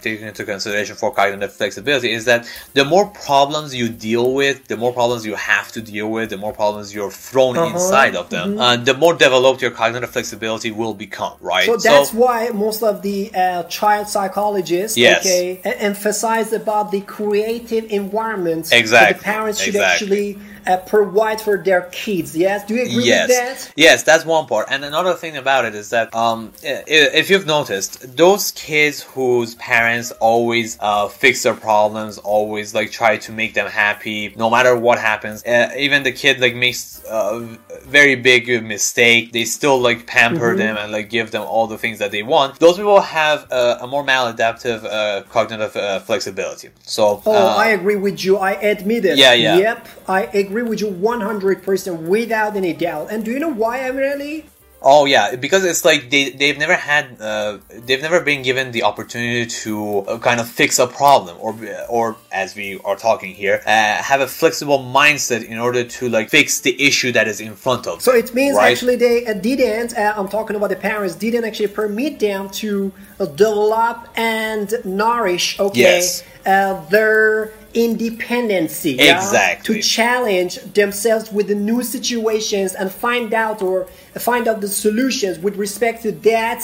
take 0.00 0.22
into 0.22 0.42
consideration 0.46 0.96
for 0.96 1.12
cognitive 1.12 1.52
flexibility 1.52 2.12
is 2.12 2.24
that 2.24 2.48
the 2.72 2.86
more 2.86 3.06
problems 3.26 3.74
you 3.74 3.90
deal 3.90 4.32
with, 4.32 4.68
the 4.68 4.78
more 4.78 4.94
problems 4.94 5.26
you 5.26 5.34
have 5.34 5.70
to 5.72 5.82
deal 5.82 6.08
with, 6.10 6.30
the 6.30 6.38
more 6.38 6.54
problems 6.54 6.94
you're 6.94 7.10
thrown 7.26 7.56
uh-huh. 7.58 7.74
inside 7.74 8.14
of 8.14 8.30
them, 8.30 8.50
mm-hmm. 8.50 8.60
uh, 8.60 8.76
the 8.76 8.94
more 8.94 9.14
developed 9.14 9.60
your 9.60 9.72
cognitive 9.72 10.10
flexibility 10.10 10.70
will 10.70 10.94
become, 10.94 11.34
right? 11.40 11.66
So 11.66 11.76
that's 11.76 12.10
so, 12.12 12.18
why 12.18 12.50
most 12.50 12.82
of 12.82 13.02
the 13.02 13.34
uh, 13.34 13.64
child 13.64 14.08
psychologists 14.08 14.96
yes. 14.96 15.26
okay, 15.26 15.60
emphasize 15.64 16.52
about 16.52 16.92
the 16.92 17.00
creative 17.00 17.84
environment. 17.90 18.72
exactly. 18.72 19.12
that 19.12 19.18
the 19.18 19.24
parents 19.24 19.60
should 19.60 19.74
exactly. 19.74 20.36
actually 20.36 20.55
uh, 20.66 20.78
provide 20.78 21.40
for 21.40 21.56
their 21.56 21.82
kids. 21.92 22.36
Yes, 22.36 22.66
do 22.66 22.74
you 22.74 22.82
agree 22.82 23.04
yes. 23.04 23.28
with 23.28 23.36
that? 23.36 23.72
Yes, 23.76 24.02
that's 24.02 24.24
one 24.24 24.46
part. 24.46 24.66
And 24.70 24.84
another 24.84 25.14
thing 25.14 25.36
about 25.36 25.64
it 25.64 25.74
is 25.74 25.90
that 25.90 26.14
um, 26.14 26.52
if 26.62 27.30
you've 27.30 27.46
noticed, 27.46 28.16
those 28.16 28.50
kids 28.52 29.02
whose 29.02 29.54
parents 29.56 30.12
always 30.12 30.78
uh, 30.80 31.08
fix 31.08 31.42
their 31.42 31.54
problems, 31.54 32.18
always 32.18 32.74
like 32.74 32.90
try 32.90 33.16
to 33.18 33.32
make 33.32 33.54
them 33.54 33.68
happy, 33.68 34.34
no 34.36 34.50
matter 34.50 34.76
what 34.76 34.98
happens. 34.98 35.44
Uh, 35.44 35.70
even 35.76 36.02
the 36.02 36.12
kid 36.12 36.40
like 36.40 36.54
makes 36.54 37.02
a 37.08 37.58
very 37.84 38.16
big 38.16 38.62
mistake, 38.62 39.32
they 39.32 39.44
still 39.44 39.78
like 39.78 40.06
pamper 40.06 40.50
mm-hmm. 40.50 40.58
them 40.58 40.76
and 40.76 40.92
like 40.92 41.10
give 41.10 41.30
them 41.30 41.42
all 41.42 41.66
the 41.66 41.78
things 41.78 41.98
that 41.98 42.10
they 42.10 42.22
want. 42.22 42.58
Those 42.58 42.76
people 42.76 43.00
have 43.00 43.50
uh, 43.50 43.78
a 43.80 43.86
more 43.86 44.04
maladaptive 44.04 44.84
uh, 44.84 45.22
cognitive 45.28 45.76
uh, 45.76 46.00
flexibility. 46.00 46.70
So, 46.82 47.22
oh, 47.26 47.56
I 47.56 47.68
agree 47.68 47.96
with 47.96 48.24
you. 48.24 48.38
I 48.38 48.52
admit 48.52 49.04
it. 49.04 49.16
Yeah, 49.16 49.32
yeah. 49.32 49.58
Yep, 49.58 49.88
I 50.08 50.22
agree 50.24 50.55
agree 50.56 50.68
with 50.68 50.80
you 50.80 50.88
100% 50.88 52.02
without 52.02 52.56
any 52.56 52.72
doubt. 52.72 53.08
And 53.10 53.24
do 53.24 53.30
you 53.30 53.38
know 53.38 53.52
why, 53.52 53.84
I 53.84 53.88
really? 53.88 54.46
Oh 54.82 55.06
yeah, 55.06 55.34
because 55.36 55.64
it's 55.64 55.84
like 55.86 56.10
they 56.10 56.30
they've 56.30 56.58
never 56.58 56.74
had 56.74 57.20
uh, 57.20 57.58
they've 57.86 58.02
never 58.02 58.20
been 58.20 58.42
given 58.42 58.72
the 58.72 58.82
opportunity 58.82 59.46
to 59.62 60.00
uh, 60.00 60.18
kind 60.18 60.38
of 60.38 60.46
fix 60.46 60.78
a 60.78 60.86
problem 60.86 61.34
or 61.40 61.56
or 61.88 62.16
as 62.30 62.54
we 62.54 62.78
are 62.84 62.94
talking 62.94 63.32
here 63.34 63.62
uh, 63.66 64.02
have 64.12 64.20
a 64.20 64.28
flexible 64.28 64.78
mindset 64.78 65.42
in 65.44 65.58
order 65.58 65.82
to 65.82 66.10
like 66.10 66.28
fix 66.28 66.60
the 66.60 66.74
issue 66.88 67.10
that 67.12 67.26
is 67.26 67.40
in 67.40 67.54
front 67.54 67.86
of. 67.86 68.02
So 68.02 68.12
it 68.12 68.34
means 68.34 68.54
right? 68.56 68.70
actually 68.70 68.96
they 68.96 69.26
uh, 69.26 69.32
didn't. 69.32 69.96
Uh, 69.96 70.12
I'm 70.14 70.28
talking 70.28 70.54
about 70.56 70.68
the 70.68 70.76
parents 70.76 71.14
didn't 71.16 71.44
actually 71.44 71.68
permit 71.68 72.20
them 72.20 72.50
to 72.60 72.92
uh, 73.18 73.24
develop 73.24 74.06
and 74.14 74.72
nourish. 74.84 75.58
Okay, 75.58 75.80
Yes. 75.80 76.22
uh, 76.44 76.84
their 76.90 77.50
independency. 77.76 78.92
yeah? 78.92 79.16
Exactly. 79.16 79.76
To 79.76 79.82
challenge 79.82 80.56
themselves 80.80 81.30
with 81.30 81.46
the 81.48 81.54
new 81.54 81.82
situations 81.82 82.74
and 82.74 82.90
find 82.90 83.32
out 83.34 83.62
or 83.62 83.84
find 84.18 84.48
out 84.48 84.60
the 84.60 84.68
solutions 84.68 85.38
with 85.38 85.56
respect 85.56 86.02
to 86.02 86.12
that. 86.30 86.60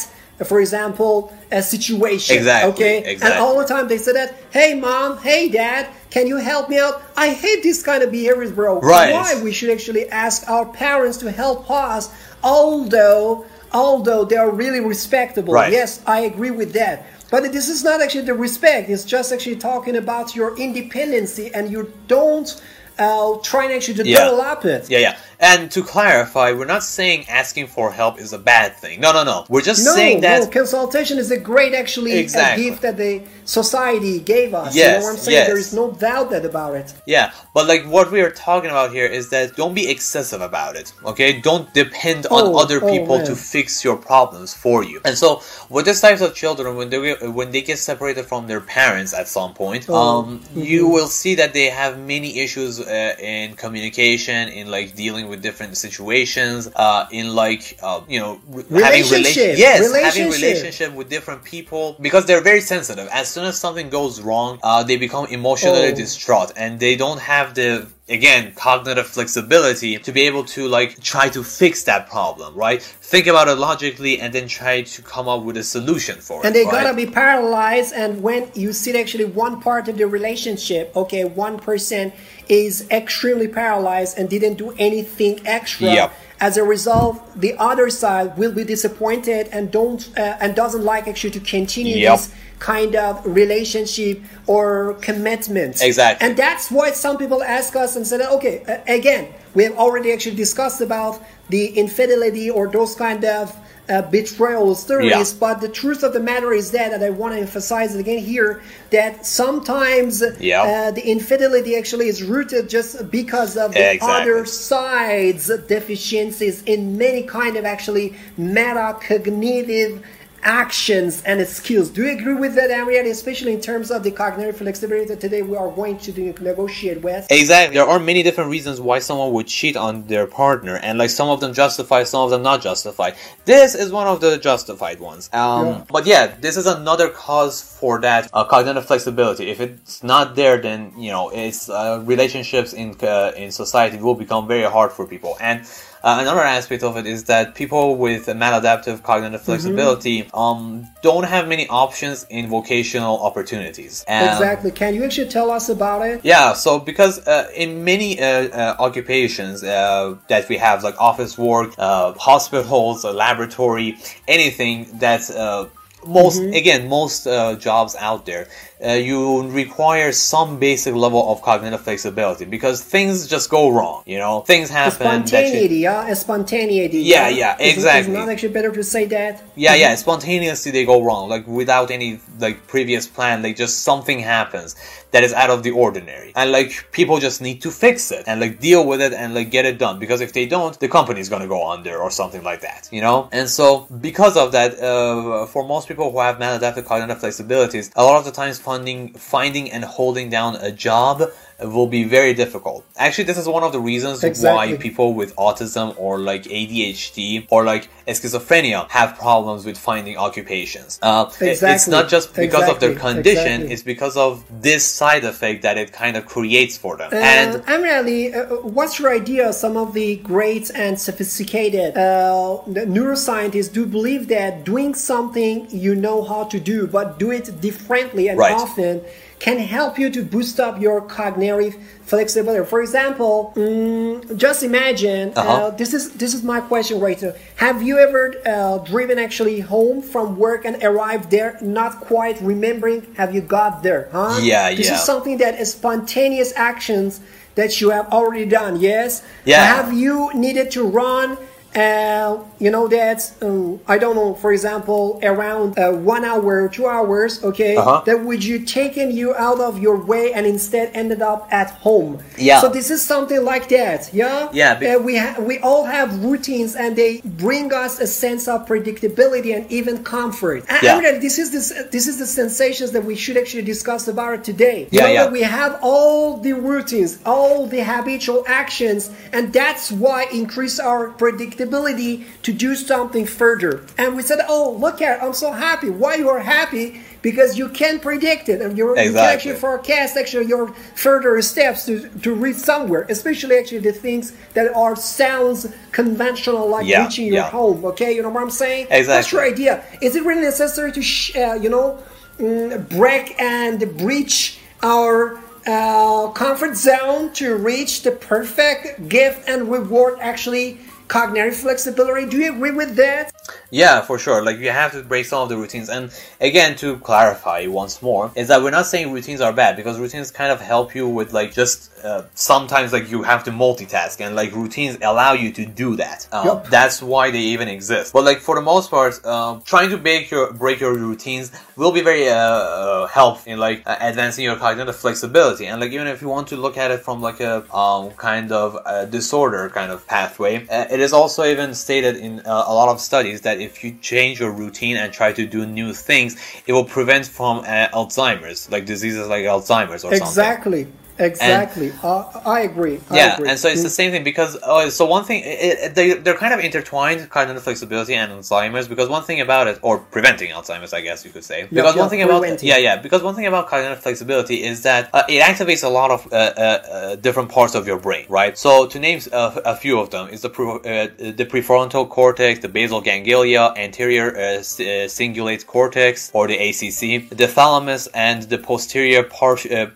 For 0.46 0.58
example, 0.60 1.32
a 1.52 1.62
situation. 1.62 2.36
Exactly, 2.36 2.70
Okay. 2.72 3.14
And 3.22 3.34
all 3.34 3.56
the 3.58 3.64
time 3.66 3.86
they 3.86 3.98
say 3.98 4.12
that, 4.12 4.34
"Hey, 4.50 4.74
mom. 4.74 5.18
Hey, 5.18 5.48
dad. 5.48 5.86
Can 6.10 6.26
you 6.26 6.38
help 6.38 6.68
me 6.68 6.78
out? 6.78 6.94
I 7.16 7.28
hate 7.44 7.62
this 7.62 7.80
kind 7.82 8.02
of 8.02 8.10
behaviors, 8.10 8.50
bro. 8.50 8.80
Right. 8.80 9.12
Why 9.12 9.40
we 9.40 9.52
should 9.52 9.70
actually 9.70 10.08
ask 10.10 10.48
our 10.48 10.66
parents 10.66 11.18
to 11.18 11.30
help 11.30 11.70
us, 11.70 12.08
although 12.42 13.44
although 13.72 14.24
they 14.24 14.36
are 14.36 14.50
really 14.50 14.80
respectable. 14.80 15.54
Right. 15.54 15.72
Yes, 15.72 16.02
I 16.06 16.20
agree 16.20 16.50
with 16.50 16.72
that. 16.74 17.06
But 17.30 17.50
this 17.52 17.68
is 17.68 17.82
not 17.82 18.02
actually 18.02 18.26
the 18.26 18.34
respect. 18.34 18.90
It's 18.90 19.04
just 19.04 19.32
actually 19.32 19.56
talking 19.56 19.96
about 19.96 20.36
your 20.36 20.56
independency, 20.58 21.50
and 21.54 21.70
you 21.70 21.92
don't 22.06 22.62
uh, 22.98 23.36
try 23.42 23.64
and 23.64 23.72
actually 23.74 23.94
to 23.94 24.04
Yeah. 24.06 24.24
develop 24.24 24.64
it. 24.64 24.88
Yeah, 24.90 24.98
yeah. 24.98 25.16
And 25.40 25.70
to 25.72 25.82
clarify, 25.82 26.52
we're 26.52 26.66
not 26.66 26.84
saying 26.84 27.26
asking 27.28 27.66
for 27.66 27.90
help 27.90 28.20
is 28.20 28.32
a 28.32 28.38
bad 28.38 28.76
thing. 28.76 29.00
No, 29.00 29.10
no, 29.12 29.24
no. 29.24 29.44
We're 29.48 29.60
just 29.62 29.84
No, 29.84 29.92
saying 29.94 30.20
that 30.20 30.40
no, 30.40 30.46
consultation 30.46 31.18
is 31.18 31.32
a 31.32 31.36
great 31.36 31.74
actually 31.74 32.12
a 32.12 32.20
Exactly. 32.20 32.64
gift 32.64 32.82
that 32.82 32.96
the 32.96 33.22
society 33.44 34.20
gave 34.20 34.54
us. 34.54 34.74
you 34.74 34.82
Yes, 34.82 35.00
know 35.02 35.06
what 35.08 35.12
I'm 35.14 35.18
saying? 35.18 35.36
yes. 35.36 35.46
There 35.48 35.58
is 35.58 35.72
no 35.72 35.90
doubt 35.90 36.30
that 36.30 36.44
about 36.44 36.76
it. 36.76 36.92
Yeah, 37.06 37.32
but 37.54 37.66
like 37.66 37.84
what 37.86 38.12
we 38.12 38.20
are 38.20 38.30
talking 38.30 38.70
about 38.70 38.92
here 38.92 39.06
is 39.06 39.30
that 39.30 39.56
don't 39.56 39.74
be 39.74 39.90
excessive 39.90 40.40
about 40.40 40.76
it. 40.76 40.92
Okay, 41.04 41.40
don't 41.40 41.72
depend 41.74 42.26
on 42.26 42.44
Oh, 42.54 42.56
other 42.62 42.78
oh, 42.82 42.88
people 42.88 43.16
man. 43.18 43.26
to 43.26 43.34
fix 43.34 43.84
your 43.84 43.96
problems 43.96 44.54
for 44.54 44.84
you. 44.84 45.00
And 45.04 45.18
so, 45.18 45.42
with 45.68 45.86
these 45.86 46.00
types 46.00 46.20
of 46.20 46.34
children, 46.36 46.76
when 46.76 46.88
they 46.90 47.14
when 47.38 47.50
they 47.50 47.62
get 47.62 47.78
separated 47.78 48.26
from 48.26 48.46
their 48.46 48.60
parents 48.60 49.12
at 49.12 49.26
some 49.28 49.54
point, 49.54 49.86
Oh, 49.88 49.96
um, 50.20 50.40
you 50.54 50.86
will 50.86 51.08
see 51.08 51.34
that 51.34 51.52
they 51.52 51.66
have 51.82 51.98
many 51.98 52.38
issues 52.38 52.78
uh, 52.92 53.14
in 53.34 53.54
communication, 53.56 54.42
in 54.48 54.70
like 54.76 54.88
dealing 54.94 55.24
with 55.30 55.38
different 55.42 55.74
situations, 55.86 56.68
uh, 56.76 57.06
in 57.10 57.26
like 57.34 57.62
uh, 57.82 58.00
you 58.14 58.20
know 58.20 58.32
re- 58.48 58.64
having 58.82 59.02
Relationship. 59.02 59.58
yes, 59.58 59.78
having 59.80 59.92
Relationship. 59.92 60.32
relationship 60.42 60.90
with 60.98 61.08
different 61.08 61.42
people 61.54 61.96
because 62.06 62.26
they're 62.26 62.42
very 62.52 62.60
sensitive. 62.60 63.08
As 63.20 63.26
soon 63.34 63.44
as 63.50 63.58
something 63.58 63.88
goes 63.90 64.20
wrong, 64.20 64.58
uh, 64.62 64.82
they 64.88 64.96
become 65.06 65.26
emotionally 65.38 65.92
Oh. 65.92 65.94
distraught, 66.04 66.50
and 66.62 66.70
they 66.84 66.94
don't 66.96 67.20
have 67.20 67.46
the 67.60 67.70
again 68.08 68.52
cognitive 68.56 69.06
flexibility 69.06 69.96
to 69.98 70.12
be 70.12 70.22
able 70.22 70.44
to 70.44 70.66
like 70.68 71.00
try 71.00 71.28
to 71.28 71.42
fix 71.42 71.84
that 71.84 72.08
problem. 72.08 72.54
Right? 72.54 72.82
Think 72.82 73.26
about 73.26 73.48
it 73.48 73.54
logically, 73.56 74.20
and 74.20 74.32
then 74.32 74.48
try 74.48 74.82
to 74.82 75.02
come 75.02 75.28
up 75.28 75.42
with 75.44 75.56
a 75.56 75.62
solution 75.64 76.16
for 76.20 76.40
it. 76.40 76.46
and 76.46 76.54
they 76.54 76.64
right? 76.64 76.72
gotta 76.72 76.94
be 76.94 77.06
paralyzed 77.06 77.92
and 77.94 78.22
when 78.22 78.50
you 78.54 78.72
see 78.72 78.98
actually 78.98 79.24
one 79.24 79.60
part 79.60 79.88
of 79.88 79.96
the 79.98 80.06
relationship 80.06 80.92
okay 80.96 81.24
one 81.24 81.58
person 81.58 82.12
is 82.48 82.86
extremely 82.90 83.48
paralyzed 83.48 84.18
and 84.18 84.28
didn't 84.28 84.54
do 84.54 84.72
anything 84.78 85.40
extra 85.46 85.86
Yep. 85.86 86.12
As 86.48 86.56
a 86.62 86.64
result 86.74 87.14
the 87.46 87.52
other 87.70 87.88
side 88.02 88.28
will 88.40 88.52
be 88.60 88.64
disappointed 88.74 89.44
and 89.56 89.70
don't 89.70 90.02
uh, 90.18 90.36
and 90.42 90.48
doesn't 90.62 90.84
like 90.92 91.04
actually 91.12 91.30
to 91.38 91.42
continue 91.56 91.96
Yep. 91.96 92.18
this 92.18 92.34
kind 92.58 92.94
of 93.06 93.12
relationship 93.42 94.16
or 94.54 94.94
commitment 95.08 95.74
Exactly. 95.90 96.20
and 96.26 96.36
that's 96.36 96.66
why 96.76 96.88
some 97.04 97.16
people 97.22 97.40
ask 97.58 97.70
us 97.84 97.90
and 97.96 98.04
said 98.10 98.20
okay 98.36 98.56
uh, 98.72 98.78
again 99.00 99.24
we 99.56 99.62
have 99.66 99.76
already 99.84 100.12
actually 100.14 100.36
discussed 100.46 100.80
about 100.88 101.14
the 101.54 101.64
infidelity 101.82 102.46
or 102.50 102.64
those 102.76 102.92
kind 103.06 103.24
of 103.24 103.44
uh, 103.88 104.02
betrayal 104.02 104.74
stories 104.74 105.10
Yeah. 105.10 105.24
but 105.40 105.60
the 105.60 105.68
truth 105.68 106.02
of 106.04 106.12
the 106.12 106.20
matter 106.20 106.52
is 106.52 106.70
that, 106.70 106.92
and 106.92 107.02
I 107.02 107.10
want 107.10 107.34
to 107.34 107.40
emphasize 107.40 107.94
it 107.96 108.00
again 108.00 108.18
here, 108.18 108.62
that 108.90 109.26
sometimes 109.26 110.22
Yeah. 110.38 110.62
uh, 110.62 110.90
the 110.92 111.04
infidelity 111.06 111.76
actually 111.76 112.06
is 112.08 112.22
rooted 112.22 112.68
just 112.68 113.10
because 113.10 113.56
of 113.56 113.74
the 113.74 113.92
Exactly. 113.94 114.32
other 114.32 114.44
side's 114.46 115.50
deficiencies 115.66 116.62
in 116.64 116.96
many 116.96 117.22
kind 117.24 117.56
of 117.56 117.64
actually 117.64 118.14
metacognitive 118.38 120.00
actions 120.42 121.22
and 121.24 121.46
skills. 121.46 121.90
Do 121.90 122.04
you 122.04 122.16
agree 122.18 122.34
with 122.34 122.54
that, 122.54 122.70
Ariane? 122.70 123.06
Especially 123.06 123.52
in 123.52 123.60
terms 123.60 123.90
of 123.90 124.02
the 124.02 124.10
cognitive 124.10 124.56
flexibility 124.56 125.06
that 125.06 125.20
today 125.20 125.42
we 125.42 125.56
are 125.56 125.70
going 125.70 125.98
to 125.98 126.12
negotiate 126.40 127.02
with. 127.02 127.26
Exactly. 127.30 127.76
There 127.76 127.86
are 127.86 127.98
many 127.98 128.22
different 128.22 128.50
reasons 128.50 128.80
why 128.80 128.98
someone 128.98 129.32
would 129.32 129.46
cheat 129.46 129.76
on 129.76 130.06
their 130.06 130.26
partner, 130.26 130.76
and 130.76 130.98
like 130.98 131.10
some 131.10 131.28
of 131.28 131.40
them 131.40 131.52
justify, 131.52 132.02
some 132.04 132.22
of 132.22 132.30
them 132.30 132.42
not 132.42 132.60
justified. 132.62 133.14
This 133.44 133.74
is 133.74 133.90
one 133.92 134.06
of 134.06 134.20
the 134.20 134.38
justified 134.38 135.00
ones. 135.00 135.30
Um, 135.32 135.66
Yeah. 135.66 135.84
But 135.88 136.06
yeah, 136.06 136.34
this 136.40 136.56
is 136.56 136.66
another 136.66 137.08
cause 137.08 137.62
for 137.62 138.00
that 138.00 138.28
uh, 138.32 138.44
cognitive 138.44 138.86
flexibility. 138.86 139.50
If 139.50 139.60
it's 139.60 140.02
not 140.02 140.34
there, 140.34 140.60
then 140.60 140.92
you 140.96 141.10
know, 141.10 141.30
it's 141.30 141.68
uh, 141.68 142.02
relationships 142.04 142.72
in 142.72 142.96
uh, 143.02 143.32
in 143.36 143.52
society 143.52 143.98
will 143.98 144.14
become 144.14 144.48
very 144.48 144.68
hard 144.68 144.92
for 144.92 145.06
people. 145.06 145.36
And 145.40 145.66
uh, 146.02 146.18
another 146.20 146.40
aspect 146.40 146.82
of 146.82 146.96
it 146.96 147.06
is 147.06 147.24
that 147.24 147.54
people 147.54 147.96
with 147.96 148.26
maladaptive 148.26 149.02
cognitive 149.02 149.32
Mm-hmm. 149.42 149.44
flexibility 149.44 150.28
um, 150.34 150.86
don't 151.02 151.24
have 151.24 151.48
many 151.48 151.66
options 151.68 152.26
in 152.30 152.48
vocational 152.48 153.20
opportunities. 153.22 154.04
Um, 154.08 154.28
exactly. 154.28 154.70
Can 154.70 154.94
you 154.94 155.04
actually 155.04 155.28
tell 155.28 155.50
us 155.50 155.68
about 155.68 156.02
it? 156.06 156.20
yeah, 156.22 156.52
so 156.54 156.78
because 156.78 157.26
uh, 157.26 157.50
in 157.54 157.84
many 157.84 158.20
uh, 158.20 158.24
uh, 158.48 158.76
occupations 158.78 159.62
uh, 159.62 160.16
that 160.28 160.48
we 160.48 160.56
have, 160.58 160.82
like 160.82 160.98
office 161.00 161.36
work, 161.38 161.74
uh, 161.78 162.12
hospitals, 162.14 163.04
a 163.04 163.12
laboratory, 163.12 163.98
anything 164.28 164.86
that's 164.94 165.30
uh, 165.30 165.68
most 166.06 166.40
again 166.42 166.88
most 166.88 167.26
uh, 167.26 167.54
jobs 167.56 167.94
out 167.96 168.26
there, 168.26 168.48
uh, 168.84 168.92
you 168.92 169.48
require 169.50 170.10
some 170.12 170.58
basic 170.58 170.94
level 170.94 171.30
of 171.32 171.40
cognitive 171.42 171.80
flexibility 171.80 172.44
because 172.44 172.82
things 172.82 173.26
just 173.26 173.48
go 173.50 173.68
wrong. 173.70 174.02
You 174.06 174.18
know, 174.18 174.40
things 174.40 174.70
happen. 174.70 174.98
that 174.98 175.30
you- 175.30 175.30
Spontaneity, 175.30 175.76
yeah, 175.76 176.08
a 176.08 176.16
spontaneity. 176.16 176.98
Yeah, 176.98 177.28
yeah, 177.28 177.56
it- 177.60 177.72
exactly. 177.74 178.12
Is 178.12 178.18
not 178.18 178.28
actually 178.28 178.52
better 178.52 178.72
to 178.72 178.82
say 178.82 179.04
that? 179.06 179.42
Yeah, 179.56 179.74
yeah, 179.74 179.94
spontaneously 179.94 180.72
they 180.72 180.84
go 180.84 181.00
wrong, 181.02 181.28
like 181.28 181.46
without 181.46 181.90
any 181.90 182.20
like 182.40 182.66
previous 182.66 183.06
plan, 183.06 183.42
like 183.42 183.56
just 183.56 183.82
something 183.82 184.18
happens 184.18 184.74
that 185.12 185.22
is 185.22 185.32
out 185.34 185.50
of 185.50 185.62
the 185.62 185.70
ordinary. 185.70 186.32
And 186.34 186.50
like 186.52 186.86
people 186.92 187.18
just 187.18 187.40
need 187.42 187.60
to 187.62 187.70
fix 187.70 188.10
it 188.10 188.24
and 188.26 188.40
like 188.40 188.60
deal 188.60 188.86
with 188.86 189.00
it 189.02 189.12
and 189.12 189.34
like 189.34 189.50
get 189.50 189.64
it 189.66 189.78
done 189.78 189.98
because 189.98 190.20
if 190.22 190.32
they 190.32 190.46
don't, 190.46 190.78
the 190.80 190.88
company 190.88 191.20
is 191.20 191.28
going 191.28 191.42
to 191.42 191.48
go 191.48 191.68
under 191.70 191.98
or 191.98 192.10
something 192.10 192.42
like 192.42 192.62
that, 192.62 192.88
you 192.90 193.00
know? 193.02 193.28
And 193.30 193.48
so 193.48 193.86
because 194.00 194.36
of 194.36 194.52
that, 194.52 194.80
uh, 194.80 195.46
for 195.46 195.66
most 195.66 195.86
people 195.88 196.10
who 196.10 196.18
have 196.20 196.36
maladaptive 196.38 196.86
cognitive 196.86 197.18
flexibilities, 197.22 197.92
a 197.94 198.02
lot 198.02 198.16
of 198.18 198.24
the 198.24 198.32
times 198.32 198.58
finding 198.72 199.12
finding 199.12 199.70
and 199.70 199.84
holding 199.84 200.30
down 200.30 200.56
a 200.56 200.72
job 200.72 201.22
will 201.64 201.86
be 201.86 202.04
very 202.04 202.34
difficult. 202.34 202.84
Actually, 202.96 203.24
this 203.24 203.38
is 203.38 203.46
one 203.48 203.62
of 203.62 203.72
the 203.72 203.80
reasons 203.80 204.22
Exactly. 204.24 204.72
why 204.72 204.76
people 204.78 205.14
with 205.14 205.34
autism 205.36 205.94
or 205.98 206.18
like 206.18 206.44
ADHD 206.44 207.46
or 207.50 207.64
like 207.64 207.88
schizophrenia 208.06 208.88
have 208.90 209.16
problems 209.18 209.64
with 209.64 209.78
finding 209.78 210.16
occupations. 210.16 210.98
Uh, 211.02 211.30
it- 211.40 211.62
It's 211.62 211.88
not 211.88 212.08
just 212.08 212.34
because 212.34 212.68
of 212.68 212.80
their 212.80 212.94
condition; 212.94 213.46
Exactly. 213.62 213.72
it's 213.72 213.82
because 213.82 214.16
of 214.16 214.44
this 214.68 214.84
side 214.84 215.24
effect 215.24 215.62
that 215.62 215.76
it 215.78 215.92
kind 215.92 216.16
of 216.16 216.26
creates 216.26 216.76
for 216.76 216.96
them. 216.96 217.10
Uh, 217.12 217.16
and 217.16 217.62
Amir 217.68 217.96
Ali, 217.96 218.34
uh, 218.34 218.44
what's 218.76 218.98
your 218.98 219.10
idea 219.12 219.48
of 219.50 219.54
some 219.54 219.76
of 219.76 219.92
the 219.94 220.16
great 220.16 220.70
and 220.74 220.98
sophisticated 221.00 221.96
uh, 221.96 222.58
neuroscientists 222.96 223.72
do 223.72 223.86
believe 223.86 224.28
that 224.28 224.64
doing 224.64 224.94
something 224.94 225.66
you 225.70 225.94
know 225.94 226.22
how 226.22 226.44
to 226.44 226.58
do, 226.60 226.86
but 226.86 227.18
do 227.18 227.30
it 227.30 227.60
differently 227.60 228.28
and 228.28 228.38
Right. 228.38 228.52
often, 228.54 229.00
can 229.42 229.58
help 229.58 229.98
you 229.98 230.08
to 230.16 230.22
boost 230.34 230.56
up 230.66 230.74
your 230.86 230.98
cognitive 231.18 231.74
flexibility. 232.12 232.64
For 232.74 232.80
example, 232.86 233.52
mm, 233.56 234.36
just 234.44 234.60
imagine 234.70 235.24
Uh-huh. 235.34 235.52
uh, 235.52 235.70
this 235.80 235.90
is 235.98 236.04
this 236.22 236.32
is 236.36 236.42
my 236.52 236.60
question 236.70 236.96
right 237.06 237.18
here. 237.24 237.34
Have 237.66 237.78
you 237.88 237.94
ever 238.06 238.24
uh, 238.46 238.78
driven 238.92 239.16
actually 239.26 239.58
home 239.74 239.96
from 240.12 240.26
work 240.46 240.60
and 240.68 240.74
arrived 240.90 241.26
there 241.36 241.50
not 241.80 241.92
quite 242.12 242.36
remembering 242.52 243.00
have 243.20 243.30
you 243.36 243.42
got 243.58 243.72
there? 243.86 244.02
Huh? 244.12 244.38
Yeah, 244.52 244.74
This 244.78 244.86
yeah. 244.88 244.96
is 244.96 245.00
something 245.12 245.36
that 245.44 245.54
is 245.62 245.68
spontaneous 245.80 246.50
actions 246.70 247.12
that 247.58 247.70
you 247.80 247.86
have 247.96 248.06
already 248.18 248.46
done. 248.60 248.72
Yes. 248.90 249.10
Yeah. 249.44 249.64
Have 249.76 249.88
you 250.04 250.14
needed 250.44 250.66
to 250.76 250.80
run 251.02 251.28
uh, 251.74 252.38
you 252.58 252.70
know 252.70 252.86
that 252.88 253.32
um, 253.40 253.80
I 253.88 253.96
don't 253.98 254.14
know, 254.14 254.34
for 254.34 254.52
example, 254.52 255.18
around 255.22 255.78
uh, 255.78 255.90
one 255.92 256.24
hour, 256.24 256.68
two 256.68 256.86
hours, 256.86 257.42
okay, 257.42 257.76
Uh-huh. 257.76 258.02
that 258.04 258.24
would 258.24 258.44
you 258.44 258.58
taken 258.64 259.10
you 259.10 259.34
out 259.34 259.60
of 259.60 259.78
your 259.78 259.96
way 259.96 260.32
and 260.34 260.46
instead 260.46 260.90
ended 260.94 261.22
up 261.22 261.48
at 261.50 261.70
home. 261.70 262.18
Yeah. 262.36 262.60
So 262.60 262.68
this 262.68 262.90
is 262.90 263.02
something 263.04 263.42
like 263.44 263.68
that, 263.70 264.10
yeah. 264.12 264.48
Yeah, 264.52 264.74
be- 264.74 264.86
Uh, 264.88 264.98
we 264.98 265.16
ha- 265.16 265.36
we 265.40 265.58
all 265.60 265.84
have 265.84 266.22
routines 266.22 266.76
and 266.76 266.94
they 266.94 267.20
bring 267.24 267.72
us 267.72 267.98
a 268.00 268.06
sense 268.06 268.46
of 268.48 268.66
predictability 268.66 269.50
and 269.56 269.64
even 269.72 270.04
comfort. 270.04 270.64
And 270.68 270.82
Yeah. 270.82 270.96
I 270.96 271.00
mean, 271.00 271.20
this 271.20 271.38
is 271.38 271.50
this 271.56 271.72
this 271.90 272.06
is 272.06 272.16
the 272.18 272.26
sensations 272.26 272.90
that 272.94 273.04
we 273.10 273.14
should 273.22 273.38
actually 273.42 273.62
discuss 273.74 274.08
about 274.08 274.44
today. 274.44 274.78
You 274.90 274.98
Yeah, 274.98 275.06
know 275.06 275.12
yeah. 275.14 275.22
that 275.24 275.32
we 275.32 275.42
have 275.42 275.72
all 275.80 276.36
the 276.46 276.52
routines, 276.52 277.12
all 277.24 277.66
the 277.66 277.82
habitual 277.92 278.44
actions, 278.46 279.10
and 279.32 279.52
that's 279.52 279.90
why 279.90 280.26
increase 280.42 280.78
our 280.78 281.02
predictability 281.22 281.60
to 281.70 282.52
do 282.52 282.74
something 282.74 283.26
further. 283.26 283.84
And 283.98 284.16
we 284.16 284.22
said, 284.22 284.40
"Oh, 284.48 284.72
look 284.78 285.00
at, 285.02 285.22
I'm 285.22 285.32
so 285.34 285.52
happy. 285.52 285.90
Why 285.90 286.16
you 286.16 286.28
are 286.28 286.40
happy? 286.40 287.00
Because 287.22 287.56
you 287.56 287.68
can 287.68 288.00
predict 288.00 288.48
it, 288.48 288.60
and 288.60 288.76
you're, 288.76 288.96
you 288.98 289.12
can 289.12 289.16
actually 289.18 289.54
forecast 289.54 290.16
actually 290.16 290.46
your 290.46 290.68
further 290.96 291.40
steps 291.42 291.86
to 291.86 292.08
to 292.22 292.34
reach 292.34 292.56
somewhere. 292.56 293.06
Especially 293.08 293.56
actually 293.58 293.78
the 293.78 293.92
things 293.92 294.32
that 294.54 294.74
are 294.74 294.96
sounds 294.96 295.72
conventional, 295.92 296.68
like 296.68 296.86
Yeah, 296.86 297.04
reaching 297.04 297.26
your 297.26 297.36
yeah. 297.36 297.50
home. 297.50 297.84
Okay, 297.84 298.12
you 298.14 298.22
know 298.22 298.30
what 298.30 298.42
I'm 298.42 298.50
saying? 298.50 298.86
Exactly. 298.90 299.04
That's 299.14 299.32
your 299.32 299.42
idea. 299.44 299.84
Is 300.00 300.16
it 300.16 300.24
really 300.24 300.42
necessary 300.42 300.90
to, 300.92 301.02
sh- 301.02 301.36
uh, 301.36 301.54
you 301.54 301.68
know, 301.68 301.98
mm, 302.38 302.88
break 302.88 303.40
and 303.40 303.96
breach 303.96 304.58
our 304.82 305.38
uh, 305.66 306.28
comfort 306.30 306.76
zone 306.76 307.32
to 307.34 307.54
reach 307.54 308.02
the 308.02 308.10
perfect 308.10 309.08
gift 309.08 309.48
and 309.48 309.70
reward? 309.70 310.18
Actually, 310.20 310.78
cognitive 311.08 311.56
flexibility. 311.56 312.26
Do 312.26 312.38
you 312.38 312.54
agree 312.54 312.70
with 312.70 312.96
that? 312.96 313.32
Yeah, 313.70 314.00
for 314.02 314.18
sure. 314.18 314.44
Like 314.44 314.58
you 314.58 314.70
have 314.70 314.92
to 314.92 315.02
break 315.02 315.26
some 315.26 315.42
of 315.42 315.48
the 315.48 315.56
routines. 315.56 315.88
And 315.88 316.10
again, 316.40 316.76
to 316.76 316.98
clarify 316.98 317.66
once 317.66 318.02
more, 318.02 318.32
is 318.34 318.48
that 318.48 318.62
we're 318.62 318.70
not 318.70 318.86
saying 318.86 319.12
routines 319.12 319.40
are 319.40 319.52
bad 319.52 319.76
because 319.76 319.98
routines 319.98 320.30
kind 320.30 320.50
of 320.50 320.60
help 320.60 320.94
you 320.94 321.08
with 321.08 321.32
like 321.32 321.52
just 321.52 321.91
uh, 322.04 322.22
sometimes 322.34 322.92
like 322.92 323.10
you 323.10 323.22
have 323.22 323.44
to 323.44 323.50
multitask 323.50 324.20
and 324.20 324.34
like 324.34 324.52
routines 324.54 324.98
allow 325.02 325.32
you 325.32 325.52
to 325.52 325.66
do 325.66 325.96
that. 325.96 326.28
Um, 326.32 326.46
Yup. 326.46 326.68
That's 326.68 327.02
why 327.02 327.30
they 327.30 327.40
even 327.54 327.68
exist. 327.68 328.12
But 328.12 328.24
like 328.24 328.38
for 328.38 328.54
the 328.54 328.60
most 328.62 328.90
part, 328.90 329.24
um, 329.24 329.62
trying 329.62 329.90
to 329.90 329.98
break 329.98 330.30
your 330.30 330.52
break 330.52 330.80
your 330.80 330.94
routines 330.94 331.52
will 331.76 331.92
be 331.92 332.02
very 332.02 332.28
uh, 332.28 332.34
uh, 332.34 333.06
helpful 333.06 333.52
in 333.52 333.58
like 333.58 333.82
uh, 333.86 333.96
advancing 334.00 334.44
your 334.44 334.56
cognitive 334.56 334.96
flexibility. 334.96 335.66
And 335.66 335.80
like 335.80 335.92
even 335.92 336.06
if 336.06 336.22
you 336.22 336.28
want 336.28 336.48
to 336.48 336.56
look 336.56 336.76
at 336.76 336.90
it 336.90 337.00
from 337.00 337.20
like 337.20 337.40
a 337.40 337.64
um, 337.74 338.10
kind 338.12 338.52
of 338.52 338.78
uh, 338.84 339.04
disorder 339.06 339.68
kind 339.70 339.90
of 339.90 340.06
pathway, 340.06 340.66
uh, 340.68 340.86
it 340.90 341.00
is 341.00 341.12
also 341.12 341.44
even 341.44 341.74
stated 341.74 342.16
in 342.16 342.40
uh, 342.40 342.64
a 342.66 342.74
lot 342.74 342.88
of 342.88 343.00
studies 343.00 343.42
that 343.42 343.60
if 343.60 343.82
you 343.84 343.96
change 344.00 344.40
your 344.40 344.52
routine 344.52 344.96
and 344.96 345.12
try 345.12 345.32
to 345.32 345.46
do 345.46 345.66
new 345.66 345.92
things, 345.92 346.36
it 346.66 346.72
will 346.72 346.84
prevent 346.84 347.26
from 347.26 347.58
uh, 347.60 347.88
Alzheimer's, 347.92 348.70
like 348.70 348.84
diseases 348.86 349.28
like 349.28 349.44
Alzheimer's 349.44 350.04
or 350.04 350.10
something. 350.10 350.22
Exactly. 350.22 350.86
Exactly. 351.18 351.92
uh, 352.02 352.24
I 352.44 352.60
agree. 352.60 353.00
I 353.10 353.16
Yeah, 353.16 353.34
agree. 353.34 353.48
and 353.50 353.58
so 353.58 353.68
it's 353.68 353.82
the 353.82 353.90
same 353.90 354.10
thing 354.10 354.24
because 354.24 354.56
uh, 354.62 354.88
so 354.90 355.04
one 355.06 355.24
thing 355.24 355.42
it, 355.44 355.94
they 355.94 356.14
they're 356.14 356.34
kind 356.34 356.54
of 356.54 356.60
intertwined, 356.60 357.18
kind 357.18 357.30
cognitive 357.30 357.62
flexibility 357.62 358.14
and 358.14 358.32
Alzheimer's. 358.32 358.88
Because 358.88 359.08
one 359.08 359.22
thing 359.22 359.40
about 359.40 359.66
it, 359.66 359.78
or 359.82 359.98
preventing 359.98 360.50
Alzheimer's, 360.50 360.92
I 360.92 361.00
guess 361.00 361.24
you 361.24 361.30
could 361.30 361.44
say. 361.44 361.66
Because 361.70 361.94
yeah, 361.94 362.00
one 362.00 362.10
thing 362.10 362.22
about 362.22 362.40
preventing. 362.40 362.68
yeah 362.68 362.78
yeah 362.78 362.96
because 362.96 363.22
one 363.22 363.34
thing 363.34 363.46
about 363.46 363.68
cognitive 363.68 364.02
flexibility 364.02 364.62
is 364.62 364.82
that 364.82 365.10
uh, 365.12 365.22
it 365.28 365.42
activates 365.42 365.84
a 365.84 365.88
lot 365.88 366.10
of 366.10 366.32
uh, 366.32 366.36
uh, 366.36 366.60
uh, 366.60 367.16
different 367.16 367.50
parts 367.50 367.74
of 367.74 367.86
your 367.86 367.98
brain, 367.98 368.26
right? 368.28 368.56
So 368.56 368.86
to 368.86 368.98
name 368.98 369.20
a, 369.32 369.62
a 369.66 369.76
few 369.76 369.98
of 370.00 370.10
them 370.10 370.28
is 370.28 370.40
the 370.42 370.50
pre, 370.50 370.64
the 370.64 371.46
prefrontal 371.50 372.08
cortex, 372.08 372.60
the 372.60 372.68
basal 372.68 373.00
ganglia, 373.00 373.72
anterior 373.76 374.32
cingulate 374.62 375.66
cortex, 375.66 376.30
or 376.32 376.46
the 376.46 376.56
ACC, 376.56 377.28
the 377.30 377.46
thalamus, 377.46 378.08
and 378.14 378.42
the 378.44 378.58
posterior 378.58 379.22
part, 379.22 379.70
uh, 379.70 379.86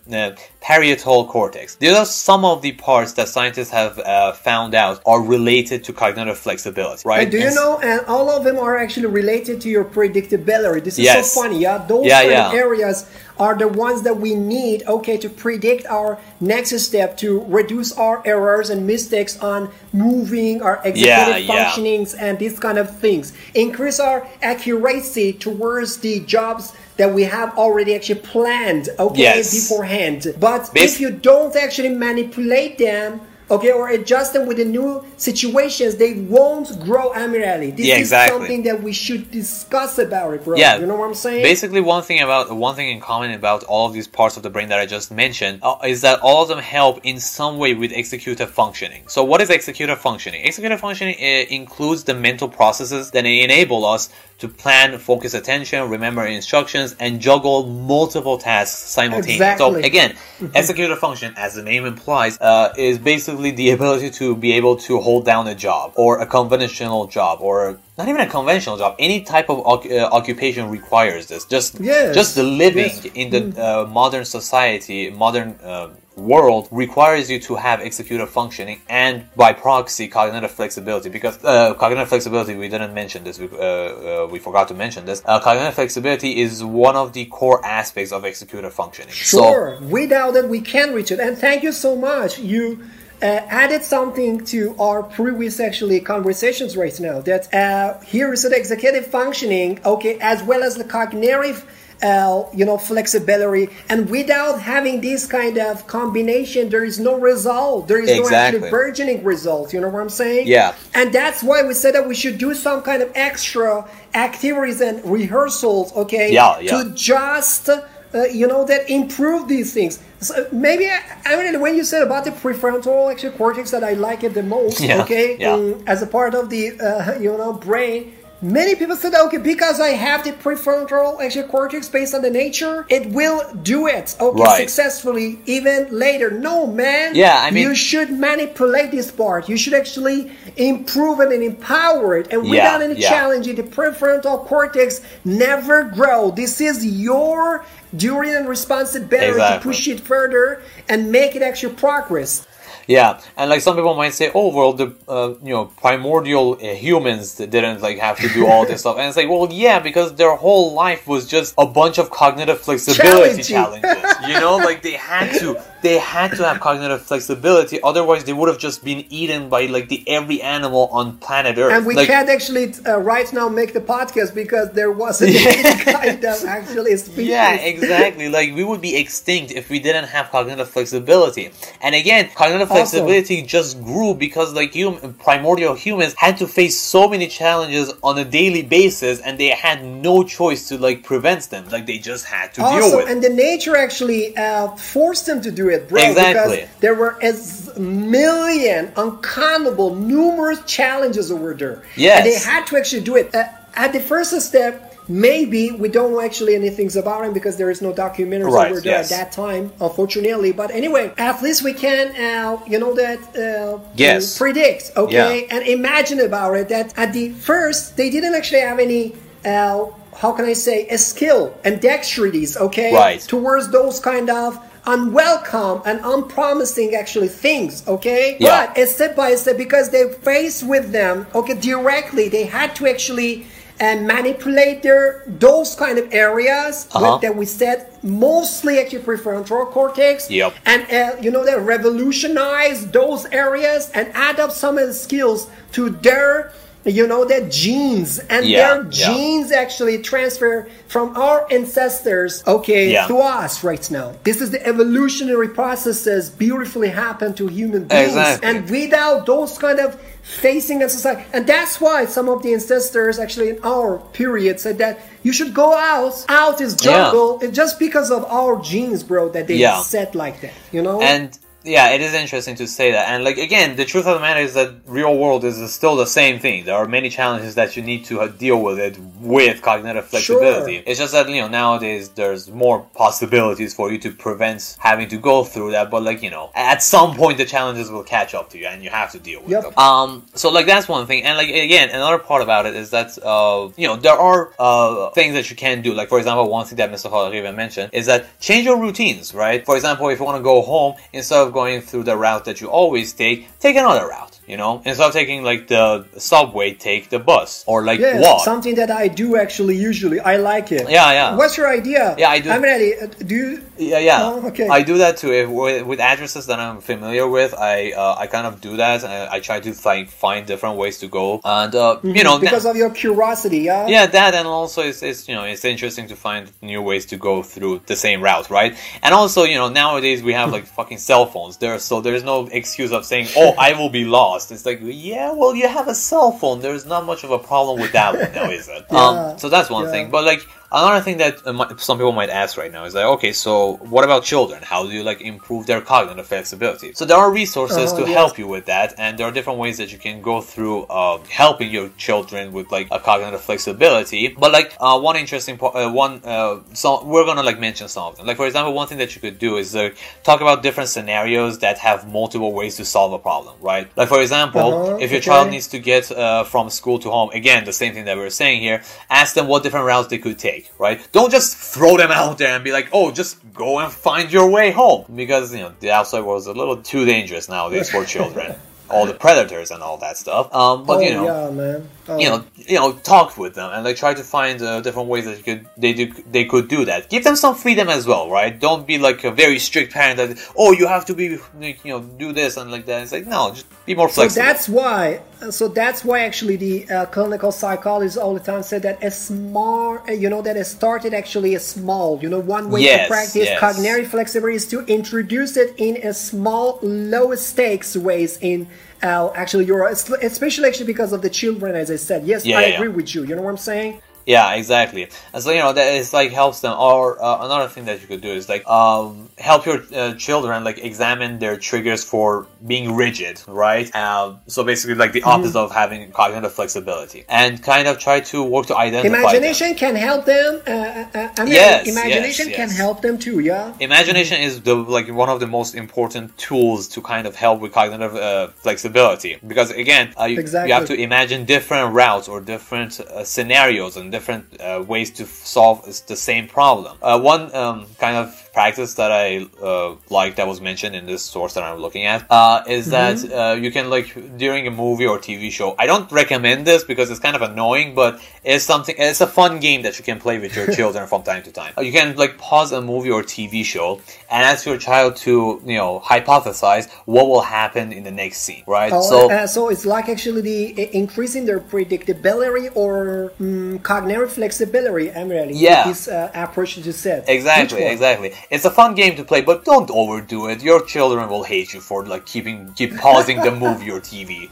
parietal 1.06 1.26
cortex. 1.32 1.76
These 1.76 1.96
are 1.96 2.04
some 2.06 2.44
of 2.44 2.62
the 2.62 2.72
parts 2.72 3.12
that 3.14 3.28
scientists 3.28 3.70
have 3.70 3.98
uh, 3.98 4.32
found 4.32 4.74
out 4.74 5.00
are 5.06 5.20
related 5.22 5.84
to 5.84 5.92
cognitive 5.92 6.38
flexibility, 6.38 7.02
right? 7.08 7.22
And 7.22 7.30
do 7.30 7.38
you 7.38 7.46
And 7.46 7.54
know? 7.54 7.78
And 7.82 8.00
all 8.06 8.30
of 8.30 8.44
them 8.44 8.58
are 8.58 8.76
actually 8.76 9.06
related 9.06 9.60
to 9.62 9.68
your 9.68 9.84
predictability. 9.84 10.82
This 10.84 10.94
is 10.98 11.04
Yes. 11.04 11.32
so 11.32 11.42
funny, 11.42 11.58
yeah. 11.60 11.78
Those 11.86 12.06
Yeah, 12.06 12.22
yeah. 12.22 12.52
areas 12.52 13.06
are 13.38 13.54
the 13.56 13.68
ones 13.68 14.02
that 14.02 14.16
we 14.18 14.34
need, 14.34 14.82
okay, 14.86 15.16
to 15.18 15.28
predict 15.28 15.86
our 15.86 16.18
next 16.40 16.76
step 16.80 17.16
to 17.18 17.44
reduce 17.44 17.92
our 17.92 18.22
errors 18.26 18.70
and 18.70 18.86
mistakes 18.86 19.38
on 19.40 19.70
moving, 19.92 20.62
our 20.62 20.76
executive 20.84 21.02
Yeah, 21.04 21.36
yeah. 21.36 21.64
functionings, 21.70 22.14
and 22.18 22.38
these 22.38 22.58
kind 22.58 22.78
of 22.78 22.96
things. 22.98 23.32
Increase 23.54 24.00
our 24.00 24.26
accuracy 24.42 25.32
towards 25.32 25.98
the 25.98 26.20
jobs 26.20 26.72
that 26.96 27.12
we 27.12 27.24
have 27.24 27.56
already 27.58 27.94
actually 27.94 28.20
planned, 28.20 28.88
okay, 28.98 29.22
Yes. 29.22 29.52
beforehand. 29.68 30.34
But 30.40 30.72
Bas- 30.72 30.94
if 30.94 31.00
you 31.00 31.10
don't 31.10 31.54
actually 31.54 31.90
manipulate 31.90 32.78
them, 32.78 33.20
okay, 33.50 33.72
or 33.72 33.88
adjust 33.88 34.32
them 34.32 34.46
with 34.46 34.56
the 34.56 34.64
new 34.64 35.04
situations, 35.16 35.96
they 35.96 36.14
won't 36.14 36.78
grow 36.80 37.12
immediately. 37.12 37.70
This 37.70 37.86
Yeah, 37.86 37.96
is 37.96 38.10
something 38.10 38.62
that 38.64 38.82
we 38.82 38.92
should 38.92 39.30
discuss 39.30 39.98
about 39.98 40.34
it, 40.34 40.44
bro. 40.44 40.56
Yeah, 40.56 40.78
you 40.78 40.86
know 40.86 40.96
what 40.96 41.08
I'm 41.08 41.14
saying? 41.14 41.42
Basically, 41.42 41.80
one 41.80 42.02
thing 42.02 42.20
about 42.20 42.54
one 42.54 42.74
thing 42.74 42.90
in 42.90 43.00
common 43.00 43.30
about 43.32 43.64
all 43.64 43.86
of 43.86 43.92
these 43.92 44.08
parts 44.08 44.36
of 44.36 44.42
the 44.42 44.50
brain 44.50 44.68
that 44.68 44.78
I 44.78 44.86
just 44.86 45.10
mentioned 45.10 45.60
uh, 45.62 45.76
is 45.84 46.00
that 46.02 46.20
all 46.20 46.42
of 46.42 46.48
them 46.48 46.58
help 46.58 47.00
in 47.04 47.20
some 47.20 47.58
way 47.58 47.74
with 47.74 47.92
executive 47.92 48.50
functioning. 48.50 49.04
So, 49.08 49.24
what 49.24 49.40
is 49.40 49.50
executive 49.50 50.00
functioning? 50.00 50.44
Executive 50.44 50.80
functioning 50.80 51.16
uh, 51.20 51.46
includes 51.48 52.04
the 52.04 52.14
mental 52.14 52.48
processes 52.48 53.10
that 53.12 53.24
enable 53.26 53.84
us 53.84 54.08
to 54.38 54.48
plan, 54.48 54.98
focus 54.98 55.32
attention, 55.32 55.88
remember 55.88 56.26
instructions, 56.26 56.94
and 57.00 57.20
juggle 57.20 57.66
multiple 57.66 58.36
tasks 58.36 58.76
simultaneously. 58.76 59.56
So, 59.56 59.76
again, 59.76 60.16
executive 60.54 60.98
function, 60.98 61.32
as 61.36 61.54
the 61.54 61.62
name 61.62 61.86
implies, 61.86 62.38
uh, 62.38 62.74
is 62.76 62.98
basically 62.98 63.35
the 63.36 63.70
ability 63.70 64.10
to 64.10 64.34
be 64.36 64.52
able 64.52 64.76
to 64.76 65.00
hold 65.00 65.24
down 65.24 65.46
a 65.48 65.54
job 65.54 65.92
or 65.96 66.20
a 66.20 66.26
conventional 66.26 67.06
job 67.06 67.38
or 67.40 67.78
not 67.98 68.08
even 68.08 68.20
a 68.20 68.26
conventional 68.28 68.76
job. 68.76 68.94
Any 68.98 69.22
type 69.22 69.48
of 69.48 69.58
uh, 69.66 70.08
occupation 70.12 70.70
requires 70.70 71.26
this. 71.26 71.44
Just 71.46 71.80
Yes. 71.80 72.14
just 72.14 72.34
the 72.34 72.42
living 72.42 72.92
Yes. 73.04 73.06
in 73.14 73.30
the 73.30 73.42
uh, 73.62 73.86
modern 73.86 74.24
society, 74.24 75.10
modern 75.10 75.48
uh, 75.64 75.88
world 76.16 76.66
requires 76.70 77.30
you 77.30 77.38
to 77.38 77.54
have 77.56 77.78
executive 77.80 78.30
functioning 78.30 78.80
and 78.88 79.14
by 79.36 79.52
proxy 79.52 80.08
cognitive 80.08 80.50
flexibility 80.50 81.10
because 81.10 81.36
uh, 81.44 81.74
cognitive 81.74 82.08
flexibility 82.08 82.54
we 82.54 82.68
didn't 82.70 82.94
mention 82.94 83.22
this 83.22 83.38
we, 83.38 83.46
uh, 83.52 83.60
uh, 83.60 84.26
we 84.32 84.38
forgot 84.38 84.66
to 84.66 84.72
mention 84.72 85.04
this 85.04 85.20
uh, 85.26 85.38
cognitive 85.40 85.74
flexibility 85.74 86.40
is 86.40 86.64
one 86.64 86.96
of 86.96 87.12
the 87.12 87.26
core 87.26 87.60
aspects 87.66 88.12
of 88.12 88.24
executive 88.24 88.72
functioning 88.72 89.12
So- 89.12 89.42
Sure. 89.42 89.78
Without 89.82 90.34
it, 90.36 90.48
we 90.48 90.60
can 90.62 90.94
reach 90.94 91.10
it. 91.12 91.20
And 91.20 91.36
thank 91.36 91.62
you 91.62 91.70
so 91.72 91.94
much. 91.96 92.38
You 92.38 92.82
added 93.22 93.82
something 93.82 94.44
to 94.46 94.74
our 94.78 95.02
previous 95.02 95.60
actually 95.60 96.00
conversations 96.00 96.76
right 96.76 96.98
now. 97.00 97.20
That 97.20 97.52
uh, 97.54 98.00
here 98.00 98.32
is 98.32 98.42
the 98.42 98.54
executive 98.56 99.06
functioning, 99.06 99.80
okay, 99.84 100.18
as 100.20 100.42
well 100.42 100.62
as 100.62 100.76
the 100.76 100.84
cognitive. 100.84 101.64
Uh, 102.02 102.44
you 102.52 102.62
know 102.66 102.76
flexibility 102.76 103.70
and 103.88 104.10
without 104.10 104.60
having 104.60 105.00
this 105.00 105.26
kind 105.26 105.56
of 105.56 105.86
combination 105.86 106.68
there 106.68 106.84
is 106.84 107.00
no 107.00 107.18
result 107.18 107.88
there 107.88 107.98
is 108.02 108.14
no 108.20 108.28
actually 108.36 108.68
burgeoning 108.68 109.24
result 109.24 109.72
you 109.72 109.80
know 109.80 109.88
what 109.88 110.02
i'm 110.02 110.10
saying 110.10 110.46
Yeah. 110.46 110.74
and 110.92 111.10
that's 111.10 111.42
why 111.42 111.62
we 111.62 111.72
said 111.72 111.94
that 111.94 112.06
we 112.06 112.14
should 112.14 112.36
do 112.36 112.52
some 112.52 112.82
kind 112.82 113.00
of 113.02 113.10
extra 113.14 113.88
activities 114.12 114.82
and 114.82 115.02
rehearsals 115.10 115.90
okay 115.96 116.34
Yeah, 116.34 116.58
yeah. 116.58 116.82
to 116.82 116.90
just 116.90 117.70
uh, 118.16 118.24
you 118.40 118.46
know 118.52 118.62
that 118.70 118.82
improve 119.00 119.40
these 119.54 119.70
things 119.76 119.94
so 120.20 120.32
maybe 120.52 120.84
I, 120.88 121.00
I 121.30 121.32
mean 121.42 121.60
when 121.60 121.74
you 121.78 121.84
said 121.84 122.02
about 122.02 122.24
the 122.24 122.30
prefrontal 122.42 123.10
actually 123.12 123.36
cortex 123.36 123.70
that 123.74 123.84
i 123.84 123.92
like 124.08 124.20
it 124.24 124.32
the 124.34 124.42
most 124.56 124.80
Yeah, 124.80 125.02
okay 125.02 125.26
yeah. 125.38 125.56
mm, 125.56 125.82
as 125.86 125.98
a 126.02 126.06
part 126.18 126.32
of 126.40 126.44
the 126.54 126.64
uh, 126.80 127.18
you 127.24 127.30
know 127.42 127.52
brain 127.70 128.00
Many 128.42 128.74
people 128.74 128.96
said, 128.96 129.14
okay, 129.14 129.38
because 129.38 129.80
I 129.80 129.92
have 130.06 130.22
the 130.22 130.32
prefrontal 130.32 131.22
actually 131.24 131.48
cortex 131.48 131.88
based 131.88 132.14
on 132.14 132.20
the 132.20 132.28
nature, 132.44 132.84
it 132.90 133.04
will 133.18 133.40
do 133.62 133.86
it, 133.86 134.14
okay, 134.20 134.42
Right. 134.42 134.60
successfully 134.60 135.38
even 135.46 135.88
later. 135.90 136.30
No, 136.30 136.66
man. 136.66 137.14
Yeah, 137.14 137.34
I 137.40 137.50
mean- 137.50 137.62
you 137.62 137.74
should 137.74 138.10
manipulate 138.10 138.90
this 138.90 139.10
part. 139.10 139.48
You 139.48 139.56
should 139.56 139.72
actually 139.72 140.30
improve 140.58 141.20
it 141.20 141.32
and 141.32 141.42
empower 141.42 142.18
it. 142.18 142.26
And 142.30 142.44
Yeah, 142.44 142.50
without 142.50 142.82
any 142.82 143.00
yeah. 143.00 143.08
challenge, 143.08 143.46
the 143.46 143.62
prefrontal 143.62 144.44
cortex 144.44 145.00
never 145.24 145.84
grow. 145.84 146.30
This 146.30 146.60
is 146.60 146.84
your 146.84 147.64
duty 147.94 148.30
and 148.30 148.48
responsibility 148.48 149.26
to 149.26 149.32
Exactly. 149.32 149.70
push 149.72 149.88
it 149.88 150.00
further 150.00 150.62
and 150.88 151.10
make 151.12 151.34
it 151.36 151.42
actually 151.42 151.74
progress. 151.74 152.46
Yeah, 152.88 153.20
and 153.36 153.50
like 153.50 153.62
some 153.62 153.74
people 153.74 153.94
might 153.96 154.14
say, 154.14 154.30
oh 154.32 154.54
well, 154.54 154.72
the 154.72 154.94
uh, 155.08 155.34
you 155.42 155.52
know 155.52 155.64
primordial 155.64 156.52
uh, 156.62 156.74
humans 156.74 157.34
didn't 157.34 157.82
like 157.82 157.98
have 157.98 158.16
to 158.20 158.28
do 158.28 158.46
all 158.46 158.64
this 158.64 158.80
stuff, 158.84 158.96
and 158.98 159.08
it's 159.08 159.16
like, 159.16 159.28
well, 159.28 159.48
yeah, 159.50 159.80
because 159.80 160.14
their 160.14 160.36
whole 160.36 160.72
life 160.72 161.04
was 161.08 161.26
just 161.26 161.52
a 161.58 161.66
bunch 161.66 161.98
of 161.98 162.10
cognitive 162.10 162.60
flexibility 162.60 163.42
challenges. 163.42 164.14
you 164.28 164.34
know, 164.34 164.56
like 164.68 164.82
they 164.82 164.92
had 164.92 165.32
to 165.40 165.60
they 165.86 165.98
had 165.98 166.30
to 166.38 166.42
have 166.48 166.58
cognitive 166.60 167.02
flexibility, 167.02 167.76
otherwise 167.90 168.24
they 168.24 168.32
would 168.38 168.48
have 168.52 168.58
just 168.58 168.78
been 168.84 169.00
eaten 169.20 169.48
by 169.48 169.62
like 169.76 169.86
the 169.88 170.00
every 170.18 170.38
animal 170.42 170.84
on 170.98 171.04
planet 171.18 171.54
Earth. 171.58 171.72
And 171.72 171.86
we 171.86 171.94
like, 171.94 172.08
can't 172.08 172.28
actually 172.36 172.66
uh, 172.86 172.98
right 173.12 173.28
now 173.32 173.48
make 173.60 173.70
the 173.78 173.84
podcast 173.94 174.30
because 174.42 174.66
there 174.78 174.92
wasn't 175.04 175.34
any 175.52 175.84
kind 175.96 176.24
of 176.32 176.36
actually 176.44 176.96
species. 176.96 177.28
Yeah, 177.28 177.54
exactly. 177.72 178.28
like 178.28 178.48
we 178.60 178.64
would 178.70 178.82
be 178.90 178.94
extinct 179.02 179.48
if 179.60 179.64
we 179.72 179.78
didn't 179.86 180.08
have 180.16 180.24
cognitive 180.30 180.68
flexibility. 180.76 181.50
And 181.80 181.92
again, 182.02 182.22
cognitive 182.34 182.70
Awesome. 182.70 182.76
flexibility 182.76 183.42
just 183.42 183.70
grew 183.88 184.10
because 184.26 184.48
like 184.60 184.74
hum- 184.74 185.14
primordial 185.26 185.74
humans 185.74 186.14
had 186.24 186.34
to 186.38 186.46
face 186.58 186.74
so 186.94 187.08
many 187.08 187.26
challenges 187.40 187.86
on 188.02 188.14
a 188.18 188.24
daily 188.40 188.62
basis, 188.78 189.20
and 189.20 189.32
they 189.42 189.50
had 189.66 189.78
no 189.84 190.14
choice 190.38 190.60
to 190.68 190.74
like 190.86 190.98
prevent 191.12 191.42
them. 191.52 191.62
Like 191.74 191.84
they 191.90 191.98
just 191.98 192.24
had 192.24 192.46
to 192.54 192.60
deal 192.60 192.66
Awesome, 192.86 192.96
with. 192.98 193.08
and 193.10 193.18
the 193.22 193.34
nature 193.48 193.74
actually 193.86 194.22
uh, 194.36 194.68
forced 194.94 195.24
them 195.26 195.40
to 195.46 195.50
do 195.60 195.68
it, 195.74 195.75
bro. 195.80 196.02
Exactly. 196.02 196.56
Because 196.56 196.76
there 196.80 196.94
were 196.94 197.16
as 197.22 197.76
million, 197.78 198.92
uncountable, 198.96 199.94
numerous 199.94 200.60
challenges 200.66 201.30
over 201.30 201.54
there. 201.54 201.82
Yes. 201.96 202.18
And 202.18 202.26
they 202.26 202.38
had 202.52 202.66
to 202.68 202.76
actually 202.76 203.02
do 203.02 203.16
it. 203.16 203.34
Uh, 203.34 203.44
at 203.74 203.92
the 203.92 204.00
first 204.00 204.38
step, 204.40 204.94
maybe 205.08 205.70
we 205.70 205.88
don't 205.88 206.10
know 206.12 206.20
actually 206.20 206.54
anything 206.54 206.90
about 206.98 207.24
him 207.24 207.32
because 207.32 207.56
there 207.56 207.70
is 207.70 207.80
no 207.82 207.92
documentaries 207.92 208.50
Right, 208.50 208.70
over 208.72 208.80
there 208.80 208.92
yes. 208.98 209.12
at 209.12 209.18
that 209.18 209.32
time, 209.32 209.72
unfortunately. 209.80 210.52
But 210.52 210.70
anyway, 210.70 211.12
at 211.18 211.42
least 211.42 211.62
we 211.62 211.74
can, 211.74 212.04
uh, 212.16 212.60
you 212.66 212.78
know, 212.78 212.94
that 212.94 213.20
uh, 213.36 213.78
Yes. 213.94 214.38
predict, 214.38 214.92
okay, 214.96 215.42
Yeah. 215.42 215.54
and 215.56 215.66
imagine 215.66 216.20
about 216.20 216.54
it 216.54 216.68
that 216.70 216.92
at 216.96 217.12
the 217.12 217.30
first 217.30 217.96
they 217.96 218.08
didn't 218.10 218.34
actually 218.34 218.60
have 218.60 218.78
any. 218.78 219.14
Uh, 219.44 219.86
how 220.16 220.32
can 220.32 220.46
I 220.46 220.54
say 220.54 220.88
a 220.88 220.96
skill 220.98 221.52
and 221.62 221.78
dexterities, 221.80 222.56
okay, 222.56 222.92
Right. 222.92 223.20
towards 223.20 223.70
those 223.70 224.00
kind 224.00 224.30
of 224.30 224.58
unwelcome 224.86 225.82
and 225.84 226.00
unpromising 226.04 226.94
actually 226.94 227.28
things, 227.28 227.86
okay? 227.88 228.36
Yeah. 228.38 228.66
But 228.66 228.78
it's 228.78 228.94
step 228.94 229.16
by 229.16 229.34
step 229.34 229.56
because 229.56 229.90
they 229.90 230.08
faced 230.12 230.62
with 230.66 230.92
them, 230.92 231.26
okay, 231.34 231.54
directly. 231.54 232.28
They 232.28 232.44
had 232.44 232.74
to 232.76 232.86
actually 232.88 233.46
uh, 233.80 233.96
manipulate 233.96 234.82
their 234.82 235.22
those 235.26 235.74
kind 235.74 235.98
of 235.98 236.06
areas 236.14 236.88
Uh-huh. 236.94 237.18
that 237.18 237.36
we 237.36 237.44
said 237.44 237.86
mostly 238.02 238.78
actually 238.78 239.02
prefrontal 239.02 239.70
cortex. 239.70 240.30
Yep. 240.30 240.54
And 240.64 240.82
uh, 240.90 241.16
you 241.20 241.30
know 241.30 241.44
that 241.44 241.60
revolutionize 241.60 242.86
those 242.90 243.26
areas 243.26 243.90
and 243.94 244.08
add 244.14 244.40
up 244.40 244.50
some 244.52 244.78
of 244.78 244.86
the 244.88 244.94
skills 244.94 245.48
to 245.72 245.90
their 245.90 246.52
you 246.86 247.06
know 247.06 247.24
their 247.24 247.48
genes 247.48 248.18
and 248.18 248.46
Yeah, 248.46 248.58
their 248.74 248.82
yeah. 248.84 248.90
genes 248.90 249.50
actually 249.52 249.98
transfer 250.02 250.68
from 250.88 251.16
our 251.16 251.46
ancestors 251.50 252.42
okay 252.46 252.92
Yeah. 252.92 253.06
to 253.08 253.18
us 253.18 253.64
right 253.64 253.90
now 253.90 254.12
this 254.24 254.40
is 254.40 254.50
the 254.52 254.64
evolutionary 254.66 255.48
processes 255.48 256.30
beautifully 256.30 256.88
happen 256.88 257.34
to 257.34 257.48
human 257.48 257.84
beings 257.84 258.08
Exactly. 258.10 258.48
and 258.48 258.70
without 258.70 259.26
those 259.26 259.58
kind 259.58 259.80
of 259.80 260.00
facing 260.22 260.82
a 260.82 260.88
society 260.88 261.24
and 261.32 261.46
that's 261.46 261.80
why 261.80 262.04
some 262.04 262.28
of 262.28 262.42
the 262.42 262.52
ancestors 262.52 263.18
actually 263.18 263.50
in 263.50 263.58
our 263.64 263.98
period 264.12 264.58
said 264.60 264.78
that 264.78 264.98
you 265.22 265.32
should 265.32 265.52
go 265.54 265.72
out 265.74 266.14
out 266.28 266.60
is 266.60 266.74
jungle 266.76 267.38
and 267.42 267.54
just 267.54 267.78
because 267.78 268.10
of 268.10 268.24
our 268.26 268.60
genes 268.60 269.02
bro 269.02 269.28
that 269.28 269.46
they 269.48 269.56
Yeah. 269.56 269.80
said 269.82 270.14
like 270.14 270.40
that 270.40 270.52
you 270.72 270.82
know 270.82 271.00
and 271.00 271.38
yeah, 271.66 271.90
it 271.90 272.00
is 272.00 272.14
interesting 272.14 272.54
to 272.56 272.66
say 272.66 272.92
that. 272.92 273.08
And 273.10 273.24
like 273.24 273.38
again, 273.38 273.76
the 273.76 273.84
truth 273.84 274.06
of 274.06 274.14
the 274.14 274.20
matter 274.20 274.40
is 274.40 274.54
that 274.54 274.70
real 274.86 275.16
world 275.18 275.44
is 275.44 275.56
still 275.72 275.96
the 275.96 276.06
same 276.06 276.38
thing. 276.38 276.64
There 276.64 276.76
are 276.76 276.86
many 276.86 277.10
challenges 277.10 277.54
that 277.56 277.76
you 277.76 277.82
need 277.82 278.04
to 278.06 278.20
uh, 278.20 278.28
deal 278.28 278.62
with 278.62 278.78
it 278.78 278.98
with 279.20 279.62
cognitive 279.62 280.06
flexibility. 280.06 280.74
Sure. 280.76 280.82
It's 280.86 280.98
just 281.00 281.12
that 281.12 281.28
you 281.28 281.40
know 281.40 281.48
nowadays 281.48 282.08
there's 282.10 282.50
more 282.50 282.80
possibilities 282.94 283.74
for 283.74 283.90
you 283.92 283.98
to 283.98 284.10
prevent 284.12 284.76
having 284.78 285.08
to 285.08 285.16
go 285.18 285.44
through 285.44 285.72
that. 285.72 285.90
But 285.90 286.02
like 286.04 286.22
you 286.22 286.30
know, 286.30 286.50
at 286.54 286.82
some 286.82 287.16
point 287.16 287.38
the 287.38 287.44
challenges 287.44 287.90
will 287.90 288.04
catch 288.04 288.34
up 288.34 288.50
to 288.50 288.58
you, 288.58 288.66
and 288.66 288.82
you 288.84 288.90
have 288.90 289.10
to 289.12 289.18
deal 289.18 289.40
with 289.42 289.50
Yep. 289.50 289.62
them. 289.64 289.78
Um, 289.78 290.26
so 290.34 290.50
like 290.50 290.66
that's 290.66 290.88
one 290.88 291.06
thing. 291.06 291.24
And 291.24 291.36
like 291.36 291.48
again, 291.48 291.90
another 291.90 292.18
part 292.18 292.42
about 292.42 292.66
it 292.66 292.76
is 292.76 292.90
that 292.90 293.18
uh, 293.22 293.68
you 293.76 293.86
know 293.88 293.96
there 293.96 294.18
are 294.30 294.52
uh, 294.58 295.10
things 295.10 295.34
that 295.34 295.50
you 295.50 295.56
can 295.56 295.82
do. 295.82 295.92
Like 295.94 296.08
for 296.08 296.18
example, 296.18 296.48
one 296.48 296.64
thing 296.66 296.76
that 296.76 296.90
Mr. 296.92 297.10
Khalid 297.10 297.34
even 297.34 297.56
mentioned 297.56 297.90
is 297.92 298.06
that 298.06 298.26
change 298.40 298.64
your 298.66 298.80
routines. 298.80 299.34
Right. 299.34 299.64
For 299.66 299.74
example, 299.76 300.08
if 300.08 300.18
you 300.18 300.24
want 300.24 300.38
to 300.38 300.42
go 300.44 300.62
home 300.62 300.94
instead 301.12 301.40
of 301.40 301.52
going 301.56 301.80
through 301.80 302.04
the 302.04 302.16
route 302.16 302.44
that 302.44 302.60
you 302.60 302.68
always 302.68 303.14
take, 303.14 303.48
take 303.58 303.76
another 303.76 304.06
route. 304.06 304.35
You 304.46 304.56
know, 304.56 304.80
instead 304.84 305.06
of 305.08 305.12
taking 305.12 305.42
like 305.42 305.66
the 305.66 306.06
subway, 306.18 306.72
take 306.74 307.10
the 307.10 307.18
bus 307.18 307.64
or 307.66 307.82
like 307.84 307.98
Yes, 308.00 308.22
walk. 308.24 308.44
something 308.44 308.76
that 308.76 308.90
I 308.90 309.08
do 309.08 309.36
actually 309.36 309.76
usually. 309.76 310.20
I 310.20 310.36
like 310.36 310.70
it. 310.70 310.88
Yeah, 310.88 311.10
yeah. 311.12 311.36
What's 311.36 311.56
your 311.56 311.68
idea? 311.68 312.14
Yeah, 312.16 312.30
I 312.30 312.38
do- 312.38 312.50
I'm 312.50 312.62
ready. 312.62 312.94
Uh, 312.96 313.06
Do 313.06 313.34
you? 313.34 313.62
Yeah, 313.78 313.98
yeah. 313.98 314.20
Oh, 314.22 314.46
okay. 314.48 314.68
I 314.68 314.82
do 314.82 314.98
that 314.98 315.16
too. 315.18 315.32
If, 315.32 315.48
with, 315.86 316.00
addresses 316.00 316.46
that 316.46 316.58
I'm 316.60 316.80
familiar 316.80 317.26
with, 317.28 317.52
I 317.54 317.92
uh, 317.92 318.14
I 318.22 318.26
kind 318.28 318.46
of 318.46 318.60
do 318.60 318.76
that. 318.76 319.02
And 319.04 319.12
I 319.36 319.40
try 319.40 319.58
to 319.60 319.74
like 319.84 320.08
find 320.10 320.46
different 320.46 320.76
ways 320.78 320.96
to 321.02 321.08
go, 321.08 321.40
and 321.44 321.74
uh, 321.74 321.98
you 322.04 322.22
know, 322.24 322.36
na- 322.38 322.44
because 322.46 322.64
of 322.66 322.76
your 322.76 322.90
curiosity, 322.90 323.58
yeah. 323.70 323.86
yeah, 323.88 324.06
that 324.06 324.32
and 324.34 324.46
also 324.46 324.80
it's, 324.82 325.02
it's 325.02 325.28
you 325.28 325.34
know 325.34 325.42
it's 325.44 325.64
interesting 325.64 326.06
to 326.12 326.16
find 326.16 326.50
new 326.62 326.80
ways 326.90 327.04
to 327.06 327.16
go 327.16 327.42
through 327.42 327.82
the 327.86 327.96
same 327.96 328.22
route, 328.22 328.48
right? 328.48 328.72
And 329.02 329.12
also 329.12 329.42
you 329.42 329.56
know 329.60 329.68
nowadays 329.68 330.22
we 330.22 330.32
have 330.40 330.52
like 330.52 330.66
fucking 330.66 330.98
cell 330.98 331.26
phones 331.26 331.56
there, 331.58 331.78
so 331.80 332.00
there's 332.00 332.24
no 332.24 332.46
excuse 332.60 332.92
of 332.92 333.04
saying 333.04 333.26
oh 333.36 333.52
I 333.58 333.72
will 333.78 333.90
be 333.90 334.04
lost. 334.04 334.35
It's 334.36 334.66
like 334.66 334.80
yeah, 334.82 335.32
well 335.32 335.54
you 335.54 335.68
have 335.68 335.88
a 335.88 335.94
cell 335.94 336.32
phone. 336.32 336.60
There's 336.60 336.86
not 336.86 337.04
much 337.04 337.24
of 337.24 337.30
a 337.30 337.38
problem 337.38 337.80
with 337.80 337.92
that 337.92 338.14
one 338.14 338.32
now, 338.32 338.50
is 338.50 338.68
it? 338.68 338.84
Yeah, 338.90 339.08
um, 339.32 339.38
so 339.38 339.48
that's 339.48 339.70
one 339.70 339.84
yeah. 339.84 339.90
thing. 339.90 340.10
But 340.10 340.24
like 340.24 340.46
another 340.72 341.00
thing 341.02 341.18
that 341.18 341.46
uh, 341.46 341.76
some 341.76 341.98
people 341.98 342.12
might 342.12 342.30
ask 342.30 342.56
right 342.56 342.72
now 342.72 342.84
is 342.84 342.94
like 342.94 343.04
okay, 343.04 343.32
so 343.32 343.76
what 343.78 344.04
about 344.04 344.24
children? 344.24 344.62
How 344.62 344.84
do 344.84 344.90
you 344.92 345.02
like 345.02 345.20
improve 345.20 345.66
their 345.66 345.80
cognitive 345.80 346.26
flexibility? 346.26 346.92
So 346.94 347.04
there 347.04 347.16
are 347.16 347.30
resources 347.32 347.92
Uh-huh, 347.92 348.02
to 348.04 348.08
yes. 348.08 348.14
help 348.14 348.38
you 348.38 348.46
with 348.48 348.66
that, 348.66 348.94
and 348.98 349.18
there 349.18 349.26
are 349.26 349.32
different 349.32 349.58
ways 349.58 349.76
that 349.78 349.92
you 349.92 349.98
can 349.98 350.20
go 350.22 350.40
through 350.40 350.88
um, 350.88 351.20
helping 351.28 351.70
your 351.70 351.88
children 352.06 352.52
with 352.52 352.70
like 352.72 352.88
a 352.90 352.98
cognitive 353.00 353.40
flexibility. 353.42 354.28
But 354.28 354.52
like 354.52 354.74
uh, 354.80 354.98
one 355.00 355.16
interesting 355.16 355.56
po- 355.58 355.74
uh, 355.74 355.90
one, 355.90 356.20
uh, 356.24 356.60
so 356.74 357.04
we're 357.04 357.24
gonna 357.24 357.42
like 357.50 357.58
mention 357.68 357.88
some 357.88 358.04
of 358.08 358.16
them. 358.16 358.26
Like 358.26 358.36
for 358.36 358.46
example, 358.46 358.72
one 358.80 358.88
thing 358.88 358.98
that 358.98 359.14
you 359.14 359.20
could 359.20 359.38
do 359.38 359.56
is 359.56 359.74
uh, 359.76 359.90
talk 360.28 360.40
about 360.40 360.62
different 360.62 360.88
scenarios 360.90 361.58
that 361.64 361.78
have 361.78 361.98
multiple 362.20 362.52
ways 362.52 362.76
to 362.76 362.84
solve 362.84 363.12
a 363.12 363.18
problem, 363.18 363.54
right? 363.60 363.86
Like 363.96 364.08
for 364.08 364.20
example, 364.20 364.68
Uh-huh, 364.74 364.96
if 365.04 365.10
your 365.10 365.18
okay. 365.20 365.30
child 365.30 365.46
needs 365.54 365.68
to 365.74 365.78
get 365.92 366.04
uh, 366.10 366.44
from 366.52 366.70
school 366.70 366.98
to 367.04 367.08
home, 367.16 367.30
again 367.40 367.60
the 367.64 367.72
same 367.82 367.92
thing 367.94 368.04
that 368.08 368.16
we 368.16 368.24
are 368.24 368.30
saying 368.42 368.58
here. 368.68 368.78
Ask 369.10 369.30
them 369.36 369.46
what 369.50 369.62
different 369.64 369.86
routes 369.92 370.08
they 370.12 370.18
could 370.26 370.38
take, 370.38 370.55
right? 370.78 371.06
Don't 371.12 371.30
just 371.30 371.56
throw 371.56 371.96
them 371.96 372.10
out 372.10 372.38
there 372.38 372.54
and 372.54 372.64
be 372.64 372.72
like, 372.72 372.88
oh, 372.92 373.10
just 373.10 373.38
go 373.52 373.78
and 373.78 373.92
find 373.92 374.32
your 374.32 374.50
way 374.50 374.70
home, 374.70 375.04
because 375.14 375.52
you 375.54 375.60
know 375.60 375.72
the 375.80 375.90
outside 375.90 376.22
world 376.22 376.40
is 376.40 376.46
a 376.46 376.52
little 376.52 376.76
too 376.76 377.04
dangerous 377.04 377.48
nowadays 377.48 377.90
for 377.90 378.04
children. 378.04 378.54
all 378.88 379.06
the 379.06 379.14
predators 379.14 379.70
and 379.70 379.82
all 379.82 379.98
that 379.98 380.16
stuff. 380.16 380.52
Um, 380.54 380.84
but 380.84 380.98
oh, 380.98 381.00
you 381.00 381.10
know, 381.10 381.24
yeah, 381.24 381.50
man. 381.50 381.88
Oh. 382.08 382.18
you 382.18 382.28
know, 382.28 382.44
you 382.54 382.76
know, 382.76 382.92
talk 382.92 383.36
with 383.36 383.54
them 383.54 383.70
and 383.72 383.84
like 383.84 383.96
try 383.96 384.14
to 384.14 384.22
find 384.22 384.62
uh, 384.62 384.80
different 384.80 385.08
ways 385.08 385.24
that 385.24 385.38
you 385.38 385.42
could 385.42 385.66
they 385.76 385.92
do 385.92 386.12
they 386.30 386.44
could 386.44 386.68
do 386.68 386.84
that. 386.84 387.10
Give 387.10 387.24
them 387.24 387.36
some 387.36 387.54
freedom 387.54 387.88
as 387.88 388.06
well, 388.06 388.30
right? 388.30 388.58
Don't 388.58 388.86
be 388.86 388.98
like 388.98 389.24
a 389.24 389.30
very 389.30 389.58
strict 389.58 389.92
parent 389.92 390.18
that 390.18 390.52
oh 390.56 390.72
you 390.72 390.86
have 390.86 391.04
to 391.06 391.14
be 391.14 391.38
you 391.58 391.76
know 391.84 392.00
do 392.00 392.32
this 392.32 392.56
and 392.56 392.70
like 392.70 392.86
that. 392.86 393.02
It's 393.02 393.12
like 393.12 393.26
no, 393.26 393.50
just 393.50 393.66
be 393.86 393.94
more 393.94 394.08
So 394.08 394.22
flexible. 394.22 394.44
that's 394.44 394.68
why. 394.68 395.20
So 395.50 395.68
that's 395.68 396.02
why 396.04 396.20
actually 396.20 396.56
the 396.56 396.88
uh, 396.90 397.06
clinical 397.06 397.52
psychologists 397.52 398.16
all 398.16 398.32
the 398.32 398.40
time 398.40 398.62
said 398.62 398.82
that 398.82 399.02
a 399.04 399.10
small, 399.10 399.98
uh, 400.08 400.12
you 400.12 400.30
know, 400.30 400.40
that 400.40 400.56
it 400.56 400.64
started 400.64 401.12
actually 401.12 401.54
a 401.54 401.60
small. 401.60 402.18
You 402.22 402.30
know, 402.30 402.38
one 402.40 402.70
way 402.70 402.82
Yes, 402.82 403.06
to 403.06 403.12
practice 403.12 403.50
yes. 403.50 403.60
cognitive 403.60 404.10
flexibility 404.10 404.56
is 404.56 404.66
to 404.68 404.80
introduce 404.86 405.56
it 405.58 405.74
in 405.76 405.96
a 405.98 406.14
small, 406.14 406.78
low 406.82 407.34
stakes 407.34 407.96
ways 407.96 408.38
in. 408.40 408.66
Uh, 409.02 409.30
actually, 409.34 409.66
your 409.66 409.86
especially 409.88 410.68
actually 410.68 410.86
because 410.86 411.12
of 411.12 411.20
the 411.20 411.30
children, 411.30 411.76
as 411.76 411.90
I 411.90 411.96
said. 411.96 412.26
Yes, 412.26 412.46
Yeah, 412.46 412.58
I 412.58 412.62
yeah, 412.62 412.74
agree 412.74 412.88
with 412.88 413.14
you. 413.14 413.24
You 413.24 413.36
know 413.36 413.42
what 413.42 413.50
I'm 413.50 413.56
saying? 413.58 414.00
Yeah, 414.26 414.54
exactly. 414.54 415.08
And 415.32 415.42
so 415.42 415.50
you 415.52 415.60
know 415.60 415.72
that 415.72 415.94
it's 415.94 416.12
like 416.12 416.32
helps 416.32 416.60
them. 416.60 416.76
Or 416.78 417.22
uh, 417.22 417.44
another 417.46 417.68
thing 417.68 417.84
that 417.86 418.00
you 418.02 418.08
could 418.08 418.20
do 418.20 418.28
is 418.30 418.48
like 418.48 418.66
um, 418.68 419.30
help 419.38 419.66
your 419.66 419.82
uh, 419.94 420.14
children 420.14 420.64
like 420.64 420.78
examine 420.78 421.38
their 421.38 421.56
triggers 421.56 422.02
for 422.04 422.46
being 422.66 422.94
rigid, 422.96 423.40
right? 423.46 423.94
Um, 423.94 424.40
so 424.48 424.64
basically, 424.64 424.96
like 424.96 425.12
the 425.12 425.20
Mm-hmm. 425.20 425.30
opposite 425.30 425.58
of 425.58 425.70
having 425.72 426.10
cognitive 426.12 426.52
flexibility, 426.52 427.24
and 427.28 427.62
kind 427.62 427.86
of 427.88 427.98
try 427.98 428.20
to 428.20 428.42
work 428.42 428.66
to 428.66 428.76
identify. 428.76 429.08
them. 429.08 429.20
Imagination 429.22 429.74
can 429.76 429.94
help 429.94 430.24
them. 430.24 430.60
Uh, 430.66 430.70
uh, 430.72 431.28
I 431.38 431.44
mean, 431.44 431.52
Yes, 431.54 431.86
imagination 431.88 432.48
yes, 432.48 432.56
can 432.56 432.70
help 432.70 433.02
them 433.02 433.18
too. 433.18 433.38
Yeah. 433.40 433.74
Imagination 433.80 434.40
is 434.40 434.60
the 434.62 434.74
like 434.74 435.08
one 435.12 435.28
of 435.28 435.38
the 435.40 435.46
most 435.46 435.74
important 435.76 436.36
tools 436.36 436.88
to 436.88 437.00
kind 437.00 437.26
of 437.26 437.36
help 437.36 437.60
with 437.60 437.72
cognitive 437.72 438.14
uh, 438.16 438.48
flexibility 438.64 439.38
because 439.46 439.70
again 439.70 440.12
uh, 440.20 440.24
you, 440.24 440.38
Exactly. 440.38 440.68
you 440.70 440.74
have 440.74 440.86
to 440.86 440.94
imagine 440.94 441.44
different 441.44 441.94
routes 441.94 442.26
or 442.28 442.40
different 442.40 442.98
uh, 443.00 443.24
scenarios 443.24 443.96
and 443.96 444.10
different 444.16 444.44
uh, 444.60 444.82
ways 444.92 445.10
to 445.10 445.24
solve 445.26 445.84
the 446.12 446.16
same 446.16 446.48
problem. 446.48 446.96
Uh, 447.02 447.20
one 447.20 447.54
um, 447.54 447.86
kind 447.98 448.16
of 448.16 448.45
practice 448.56 448.94
that 449.00 449.12
I 449.12 449.26
uh, 449.70 449.96
like 450.08 450.32
that 450.38 450.46
was 450.52 450.60
mentioned 450.70 450.94
in 451.00 451.04
this 451.12 451.22
source 451.34 451.52
that 451.56 451.64
I'm 451.68 451.78
looking 451.84 452.04
at 452.14 452.20
uh, 452.30 452.62
is 452.66 452.84
that 452.96 453.16
Mm-hmm. 453.16 453.38
uh, 453.40 453.54
you 453.64 453.70
can 453.76 453.86
like 453.96 454.08
during 454.44 454.64
a 454.66 454.70
movie 454.84 455.06
or 455.12 455.18
TV 455.28 455.44
show. 455.58 455.68
I 455.82 455.86
don't 455.90 456.10
recommend 456.22 456.66
this 456.70 456.82
because 456.90 457.06
it's 457.10 457.20
kind 457.26 457.36
of 457.38 457.42
annoying, 457.50 457.88
but 457.94 458.12
it's 458.52 458.64
something. 458.72 458.94
It's 458.98 459.20
a 459.20 459.30
fun 459.40 459.52
game 459.66 459.80
that 459.86 459.94
you 459.98 460.04
can 460.10 460.18
play 460.26 460.36
with 460.44 460.52
your 460.58 460.68
children 460.78 461.06
from 461.12 461.20
time 461.30 461.42
to 461.48 461.52
time. 461.62 461.72
You 461.88 461.92
can 461.98 462.08
like 462.16 462.32
pause 462.38 462.70
a 462.72 462.80
movie 462.92 463.12
or 463.16 463.22
TV 463.22 463.64
show 463.64 463.88
and 464.32 464.40
ask 464.52 464.60
your 464.70 464.78
child 464.88 465.10
to 465.26 465.32
you 465.72 465.78
know 465.80 465.92
hypothesize 466.12 466.86
what 467.14 467.24
will 467.30 467.46
happen 467.60 467.92
in 467.98 468.02
the 468.08 468.14
next 468.22 468.38
scene, 468.46 468.64
right? 468.78 468.92
Oh, 468.92 469.02
so 469.12 469.18
uh, 469.30 469.46
so 469.46 469.60
it's 469.72 469.86
like 469.94 470.08
actually 470.08 470.42
the 470.50 470.96
increasing 471.02 471.44
their 471.50 471.60
predictability 471.60 472.66
or 472.82 473.32
mm, 473.40 473.82
cognitive 473.82 474.32
flexibility. 474.32 475.06
I'm 475.18 475.28
really 475.28 475.54
Yeah. 475.54 475.88
This 475.88 476.08
uh, 476.08 476.30
approach 476.46 476.70
you 476.78 476.92
said. 476.92 477.24
Exactly, 477.28 477.82
exactly. 477.84 478.30
It's 478.50 478.64
a 478.64 478.70
fun 478.70 478.94
game 478.94 479.16
to 479.16 479.24
play, 479.24 479.42
but 479.42 479.64
don't 479.64 479.90
overdo 479.90 480.46
it. 480.48 480.62
Your 480.62 480.84
children 480.84 481.28
will 481.28 481.44
hate 481.44 481.74
you 481.74 481.80
for 481.80 482.06
like 482.06 482.26
keeping 482.26 482.72
keep 482.74 482.96
pausing 482.96 483.40
the 483.40 483.50
movie 483.50 483.90
or 483.90 484.00
TV. 484.00 484.50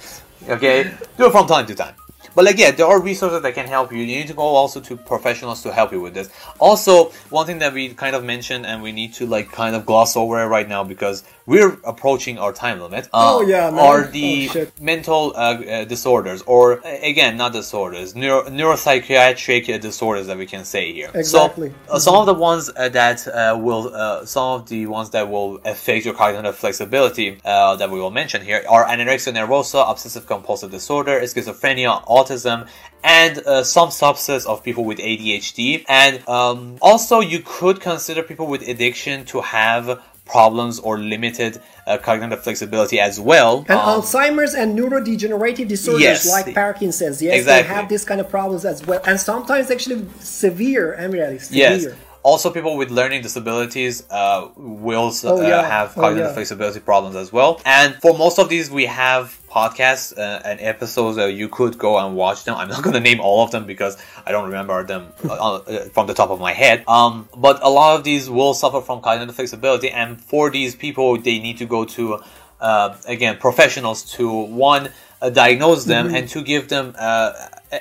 Okay, 0.48 0.92
do 1.16 1.26
it 1.26 1.32
from 1.32 1.46
time 1.46 1.66
to 1.66 1.74
time. 1.74 1.94
But 2.34 2.44
like 2.44 2.58
yeah, 2.58 2.70
there 2.72 2.86
are 2.86 3.00
resources 3.00 3.42
that 3.42 3.54
can 3.54 3.66
help 3.66 3.92
you. 3.92 3.98
You 3.98 4.06
need 4.18 4.28
to 4.28 4.34
go 4.34 4.42
also 4.42 4.80
to 4.80 4.96
professionals 4.96 5.62
to 5.62 5.72
help 5.72 5.92
you 5.92 6.00
with 6.00 6.14
this. 6.14 6.28
Also, 6.58 7.10
one 7.30 7.46
thing 7.46 7.58
that 7.60 7.72
we 7.72 7.90
kind 7.94 8.14
of 8.16 8.24
mentioned 8.24 8.66
and 8.66 8.82
we 8.82 8.92
need 8.92 9.14
to 9.14 9.26
like 9.26 9.50
kind 9.52 9.74
of 9.76 9.86
gloss 9.86 10.16
over 10.16 10.40
it 10.42 10.46
right 10.46 10.68
now 10.68 10.82
because 10.84 11.22
we're 11.46 11.78
approaching 11.84 12.38
our 12.38 12.52
time 12.52 12.80
limit. 12.80 13.08
Oh, 13.12 13.42
uh, 13.42 13.46
yeah, 13.46 13.70
man. 13.70 13.78
Are 13.80 14.04
Oh, 14.04 14.10
the 14.10 14.48
shit. 14.48 14.80
mental 14.80 15.32
uh, 15.36 15.38
uh, 15.38 15.84
disorders 15.84 16.42
or 16.46 16.80
again 16.84 17.36
not 17.36 17.52
disorders, 17.52 18.14
neuro- 18.14 18.48
neuropsychiatric 18.48 19.74
uh, 19.74 19.78
disorders 19.78 20.26
that 20.26 20.38
we 20.38 20.46
can 20.46 20.64
say 20.64 20.92
here. 20.92 21.10
Exactly. 21.14 21.72
So 21.88 21.92
uh, 21.94 21.98
some 21.98 22.16
of 22.16 22.26
the 22.26 22.34
ones 22.34 22.70
uh, 22.74 22.88
that 22.90 23.26
uh, 23.28 23.58
will, 23.60 23.94
uh, 23.94 24.24
some 24.24 24.60
of 24.60 24.68
the 24.68 24.86
ones 24.86 25.10
that 25.10 25.28
will 25.30 25.60
affect 25.64 26.04
your 26.04 26.14
cognitive 26.14 26.56
flexibility 26.56 27.38
uh, 27.44 27.76
that 27.76 27.90
we 27.90 28.00
will 28.00 28.10
mention 28.10 28.42
here 28.42 28.64
are 28.68 28.84
anorexia 28.86 29.32
nervosa, 29.32 29.88
obsessive 29.90 30.26
compulsive 30.26 30.70
disorder, 30.70 31.20
schizophrenia, 31.20 32.04
autism, 32.06 32.23
and 32.30 33.38
uh, 33.46 33.62
some 33.62 33.88
subsets 33.90 34.46
of 34.46 34.62
people 34.62 34.84
with 34.84 34.98
ADHD. 34.98 35.84
And 35.88 36.26
um, 36.28 36.78
also, 36.80 37.20
you 37.20 37.40
could 37.44 37.80
consider 37.80 38.22
people 38.22 38.46
with 38.46 38.62
addiction 38.62 39.24
to 39.26 39.40
have 39.42 40.02
problems 40.26 40.80
or 40.80 40.98
limited 40.98 41.60
uh, 41.86 41.98
cognitive 41.98 42.42
flexibility 42.42 42.98
as 42.98 43.20
well. 43.20 43.58
And 43.68 43.78
Um, 43.78 44.00
Alzheimer's 44.00 44.54
and 44.54 44.78
neurodegenerative 44.78 45.68
disorders 45.68 46.00
Yes. 46.02 46.30
like 46.30 46.54
Parkinson's, 46.54 47.20
yes, 47.20 47.40
Exactly. 47.40 47.68
they 47.68 47.74
have 47.74 47.88
this 47.90 48.04
kind 48.04 48.20
of 48.22 48.30
problems 48.30 48.64
as 48.64 48.86
well, 48.86 49.02
and 49.06 49.20
sometimes 49.20 49.70
actually 49.70 50.06
severe. 50.20 50.96
I'm 50.98 51.10
really 51.10 51.38
Yes. 51.50 51.86
Also, 52.24 52.50
people 52.50 52.74
with 52.78 52.90
learning 52.90 53.20
disabilities 53.22 53.94
uh, 54.10 54.48
will 54.56 55.12
Oh, 55.24 55.38
uh, 55.38 55.46
yeah. 55.46 55.62
have 55.76 55.88
Oh, 55.96 56.00
cognitive 56.00 56.28
yeah. 56.30 56.34
flexibility 56.38 56.80
problems 56.80 57.16
as 57.16 57.28
well. 57.30 57.60
And 57.66 57.94
for 58.02 58.16
most 58.24 58.38
of 58.38 58.48
these, 58.48 58.70
we 58.70 58.86
have 58.86 59.24
podcasts 59.50 60.16
uh, 60.16 60.40
and 60.48 60.58
episodes 60.60 61.16
that 61.16 61.32
you 61.34 61.48
could 61.50 61.76
go 61.78 61.98
and 61.98 62.16
watch 62.16 62.44
them. 62.44 62.54
I'm 62.56 62.68
not 62.74 62.82
going 62.82 62.94
to 62.94 63.00
name 63.10 63.20
all 63.20 63.44
of 63.44 63.50
them 63.50 63.66
because 63.66 63.94
I 64.26 64.32
don't 64.32 64.46
remember 64.46 64.82
them 64.92 65.02
uh, 65.28 65.56
uh, 65.56 65.84
from 65.94 66.06
the 66.06 66.14
top 66.14 66.30
of 66.30 66.40
my 66.40 66.54
head. 66.54 66.82
Um, 66.88 67.28
but 67.36 67.56
a 67.62 67.68
lot 67.68 67.90
of 67.98 68.04
these 68.04 68.30
will 68.30 68.54
suffer 68.54 68.80
from 68.80 69.02
cognitive 69.02 69.34
flexibility, 69.36 69.90
and 69.90 70.18
for 70.30 70.48
these 70.50 70.74
people, 70.74 71.18
they 71.18 71.38
need 71.46 71.58
to 71.58 71.66
go 71.66 71.84
to 71.96 72.20
uh, 72.60 72.96
again 73.06 73.36
professionals 73.36 73.98
to 74.16 74.26
one 74.30 74.88
uh, 75.20 75.28
diagnose 75.28 75.84
them 75.84 76.06
Mm-hmm. 76.06 76.16
and 76.16 76.28
to 76.30 76.42
give 76.42 76.68
them 76.68 76.94
uh, 76.98 77.32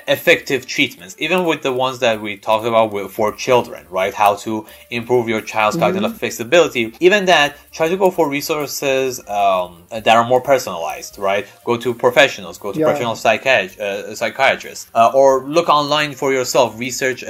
effective 0.08 0.66
treatments 0.66 1.14
even 1.18 1.44
with 1.44 1.62
the 1.62 1.72
ones 1.72 2.00
that 2.00 2.20
we 2.20 2.36
talked 2.36 2.66
about 2.66 2.92
with, 2.92 3.10
for 3.12 3.32
children 3.32 3.86
right? 3.90 4.12
How 4.14 4.34
to 4.36 4.66
improve 4.90 5.28
your 5.28 5.40
child's 5.40 5.76
Mm-hmm. 5.76 5.84
cognitive 5.84 6.18
flexibility. 6.18 6.92
Even 7.00 7.26
that 7.26 7.56
try 7.72 7.88
to 7.88 7.96
go 7.96 8.10
for 8.10 8.28
resources 8.28 9.20
um, 9.28 9.84
that 9.90 10.08
are 10.08 10.26
more 10.26 10.40
personalized 10.40 11.18
right? 11.18 11.46
Go 11.64 11.76
to 11.76 11.94
professionals 11.94 12.58
go 12.58 12.72
to 12.72 12.78
Yeah. 12.78 12.86
professional 12.86 13.12
uh, 13.12 14.14
psychiatrists 14.14 14.90
uh, 14.94 15.12
or 15.14 15.44
look 15.44 15.68
online 15.68 16.14
for 16.14 16.32
yourself. 16.32 16.78
Research 16.78 17.22
uh, 17.24 17.26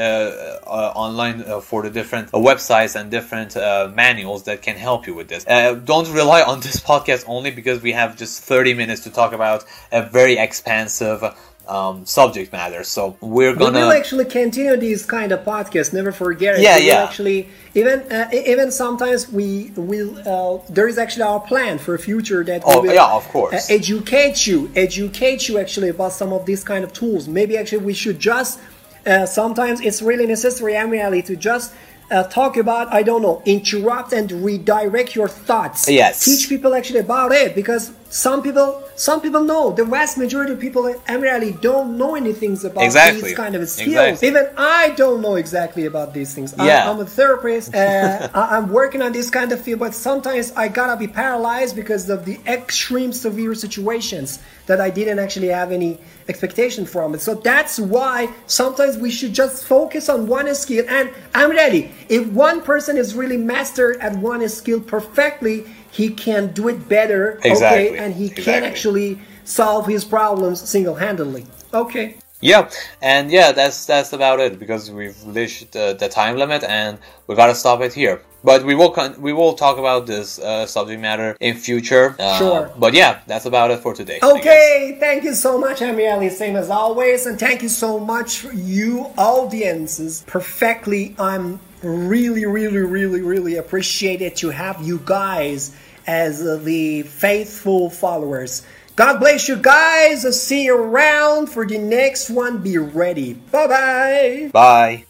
uh, 0.66 0.92
online 0.94 1.42
uh, 1.42 1.60
for 1.60 1.82
the 1.82 1.90
different 1.90 2.28
uh, 2.28 2.38
websites 2.38 2.98
and 2.98 3.10
different 3.10 3.56
uh, 3.56 3.90
manuals 3.94 4.44
that 4.44 4.62
can 4.62 4.76
help 4.76 5.06
you 5.06 5.14
with 5.14 5.28
this. 5.28 5.44
Uh, 5.46 5.74
don't 5.74 6.10
rely 6.12 6.42
on 6.42 6.60
this 6.60 6.80
podcast 6.90 7.24
only 7.26 7.50
because 7.50 7.82
we 7.82 7.92
have 7.92 8.16
just 8.16 8.42
30 8.42 8.74
minutes 8.74 9.02
to 9.02 9.10
talk 9.10 9.32
about 9.32 9.64
a 9.92 10.02
very 10.02 10.36
expansive 10.38 11.22
um, 11.68 12.04
subject 12.04 12.52
matter 12.52 12.84
so 12.84 13.16
we're 13.20 13.54
gonna 13.54 13.78
We 13.78 13.84
will 13.84 13.92
actually 13.92 14.26
continue 14.26 14.76
these 14.76 15.06
kind 15.06 15.32
of 15.32 15.44
podcasts. 15.44 15.92
Never 15.92 16.12
forget 16.12 16.56
it. 16.56 16.60
Yeah, 16.62 16.76
we 16.76 16.88
yeah. 16.88 17.04
Actually, 17.04 17.48
even 17.74 18.00
uh, 18.12 18.28
even 18.32 18.70
sometimes 18.70 19.30
we 19.30 19.72
will. 19.76 20.10
Uh, 20.26 20.62
there 20.68 20.88
is 20.88 20.98
actually 20.98 21.22
our 21.22 21.40
plan 21.40 21.78
for 21.78 21.96
future 21.98 22.44
that 22.44 22.62
Oh, 22.66 22.80
we 22.82 22.88
will 22.88 22.94
yeah, 22.94 23.06
of 23.16 23.26
course. 23.28 23.54
uh, 23.70 23.74
educate 23.74 24.46
you, 24.46 24.70
educate 24.76 25.48
you 25.48 25.58
actually 25.58 25.88
about 25.88 26.12
some 26.12 26.32
of 26.32 26.44
these 26.46 26.62
kind 26.64 26.84
of 26.84 26.92
tools. 26.92 27.28
Maybe 27.28 27.56
actually 27.56 27.84
we 27.84 27.94
should 27.94 28.18
just. 28.20 28.60
Uh, 29.06 29.26
sometimes 29.26 29.80
it's 29.80 30.00
really 30.00 30.26
necessary, 30.26 30.76
Amir 30.76 31.04
Ali, 31.04 31.22
to 31.22 31.36
just. 31.36 31.72
Uh, 32.10 32.22
talk 32.24 32.58
about 32.58 32.92
I 32.92 33.02
don't 33.02 33.22
know, 33.22 33.42
interrupt 33.46 34.12
and 34.12 34.30
redirect 34.30 35.16
your 35.16 35.26
thoughts. 35.26 35.88
Yes. 35.88 36.22
Teach 36.22 36.50
people 36.50 36.74
actually 36.74 37.00
about 37.00 37.32
it 37.32 37.54
because 37.54 37.92
some 38.14 38.42
people, 38.44 38.80
some 38.94 39.20
people 39.20 39.42
know. 39.42 39.72
The 39.72 39.84
vast 39.84 40.16
majority 40.18 40.52
of 40.52 40.60
people, 40.60 40.86
in 40.86 40.96
Amir 41.08 41.34
Ali, 41.34 41.50
don't 41.60 41.98
know 41.98 42.14
anything 42.14 42.56
about 42.64 42.84
Exactly. 42.84 43.22
these 43.22 43.36
kind 43.36 43.56
of 43.56 43.68
skills. 43.68 43.88
Exactly. 44.22 44.28
Even 44.28 44.48
I 44.56 44.90
don't 44.90 45.20
know 45.20 45.34
exactly 45.34 45.86
about 45.86 46.14
these 46.14 46.32
things. 46.32 46.54
I- 46.56 46.66
Yeah. 46.68 46.88
I'm 46.88 47.00
a 47.00 47.06
therapist. 47.06 47.74
Uh, 47.74 48.28
I- 48.40 48.56
I'm 48.56 48.68
working 48.70 49.02
on 49.02 49.10
this 49.10 49.30
kind 49.30 49.50
of 49.50 49.60
field, 49.60 49.80
but 49.80 49.94
sometimes 49.94 50.52
I 50.54 50.68
gotta 50.68 50.96
be 50.96 51.08
paralyzed 51.08 51.74
because 51.74 52.08
of 52.08 52.24
the 52.24 52.38
extreme 52.46 53.12
severe 53.12 53.52
situations 53.52 54.38
that 54.66 54.80
I 54.80 54.90
didn't 54.90 55.18
actually 55.18 55.48
have 55.48 55.72
any 55.72 55.98
expectation 56.28 56.86
from 56.86 57.14
it. 57.16 57.20
So 57.20 57.34
that's 57.34 57.80
why 57.80 58.28
sometimes 58.46 58.96
we 58.96 59.10
should 59.10 59.32
just 59.34 59.64
focus 59.64 60.08
on 60.08 60.28
one 60.28 60.54
skill. 60.54 60.84
And 60.88 61.10
I'm 61.34 61.50
ready. 61.50 61.90
If 62.08 62.28
one 62.28 62.62
person 62.62 62.96
is 62.96 63.14
really 63.16 63.36
mastered 63.38 63.96
at 64.00 64.16
one 64.18 64.48
skill 64.48 64.80
perfectly, 64.80 65.66
he 65.94 66.10
can 66.10 66.52
do 66.52 66.68
it 66.68 66.88
better. 66.88 67.38
Exactly. 67.44 67.90
Okay, 67.90 67.98
and 67.98 68.14
he 68.14 68.28
can 68.28 68.64
actually 68.64 69.18
solve 69.44 69.86
his 69.86 70.04
problems 70.04 70.60
single-handedly. 70.68 71.46
Okay. 71.72 72.16
Yeah, 72.40 72.68
and 73.00 73.30
yeah, 73.30 73.52
that's 73.52 73.86
that's 73.86 74.12
about 74.12 74.38
it 74.38 74.58
because 74.58 74.90
we've 74.90 75.16
reached 75.24 75.74
uh, 75.76 75.94
the 75.94 76.08
time 76.10 76.36
limit 76.36 76.62
and 76.62 76.98
we 77.26 77.34
gotta 77.34 77.54
stop 77.54 77.80
it 77.80 77.94
here. 77.94 78.20
But 78.42 78.66
we 78.68 78.74
will 78.74 78.90
con- 78.90 79.16
we 79.26 79.32
will 79.32 79.54
talk 79.54 79.78
about 79.78 80.06
this 80.06 80.38
uh, 80.38 80.66
subject 80.66 81.00
matter 81.00 81.36
in 81.40 81.54
future. 81.56 82.14
Uh, 82.18 82.38
Sure. 82.38 82.70
But 82.76 82.92
yeah, 82.92 83.20
that's 83.26 83.46
about 83.46 83.70
it 83.70 83.80
for 83.80 83.94
today. 83.94 84.18
Okay, 84.22 84.98
thank 85.00 85.24
you 85.24 85.32
so 85.32 85.56
much, 85.58 85.80
Amir 85.80 86.12
Ali, 86.12 86.28
same 86.28 86.56
as 86.56 86.68
always, 86.68 87.24
and 87.24 87.38
thank 87.38 87.62
you 87.62 87.70
so 87.70 87.98
much, 87.98 88.40
for 88.40 88.52
you 88.52 89.06
audiences. 89.16 90.22
Perfectly, 90.26 91.14
I'm 91.18 91.60
really, 91.82 92.44
really, 92.44 92.84
really, 92.98 93.22
really 93.22 93.56
appreciated 93.56 94.36
to 94.36 94.50
have 94.50 94.82
you 94.82 95.00
guys 95.06 95.74
as 96.06 96.42
the 96.64 97.02
faithful 97.02 97.90
followers. 97.90 98.62
God 98.96 99.18
bless 99.18 99.48
you 99.48 99.56
guys. 99.56 100.22
See 100.40 100.64
you 100.64 100.76
around 100.76 101.48
for 101.48 101.66
the 101.66 101.78
next 101.78 102.30
one. 102.30 102.62
Be 102.62 102.78
ready. 102.78 103.34
Bye 103.34 103.66
bye. 103.66 104.50
Bye. 104.52 105.04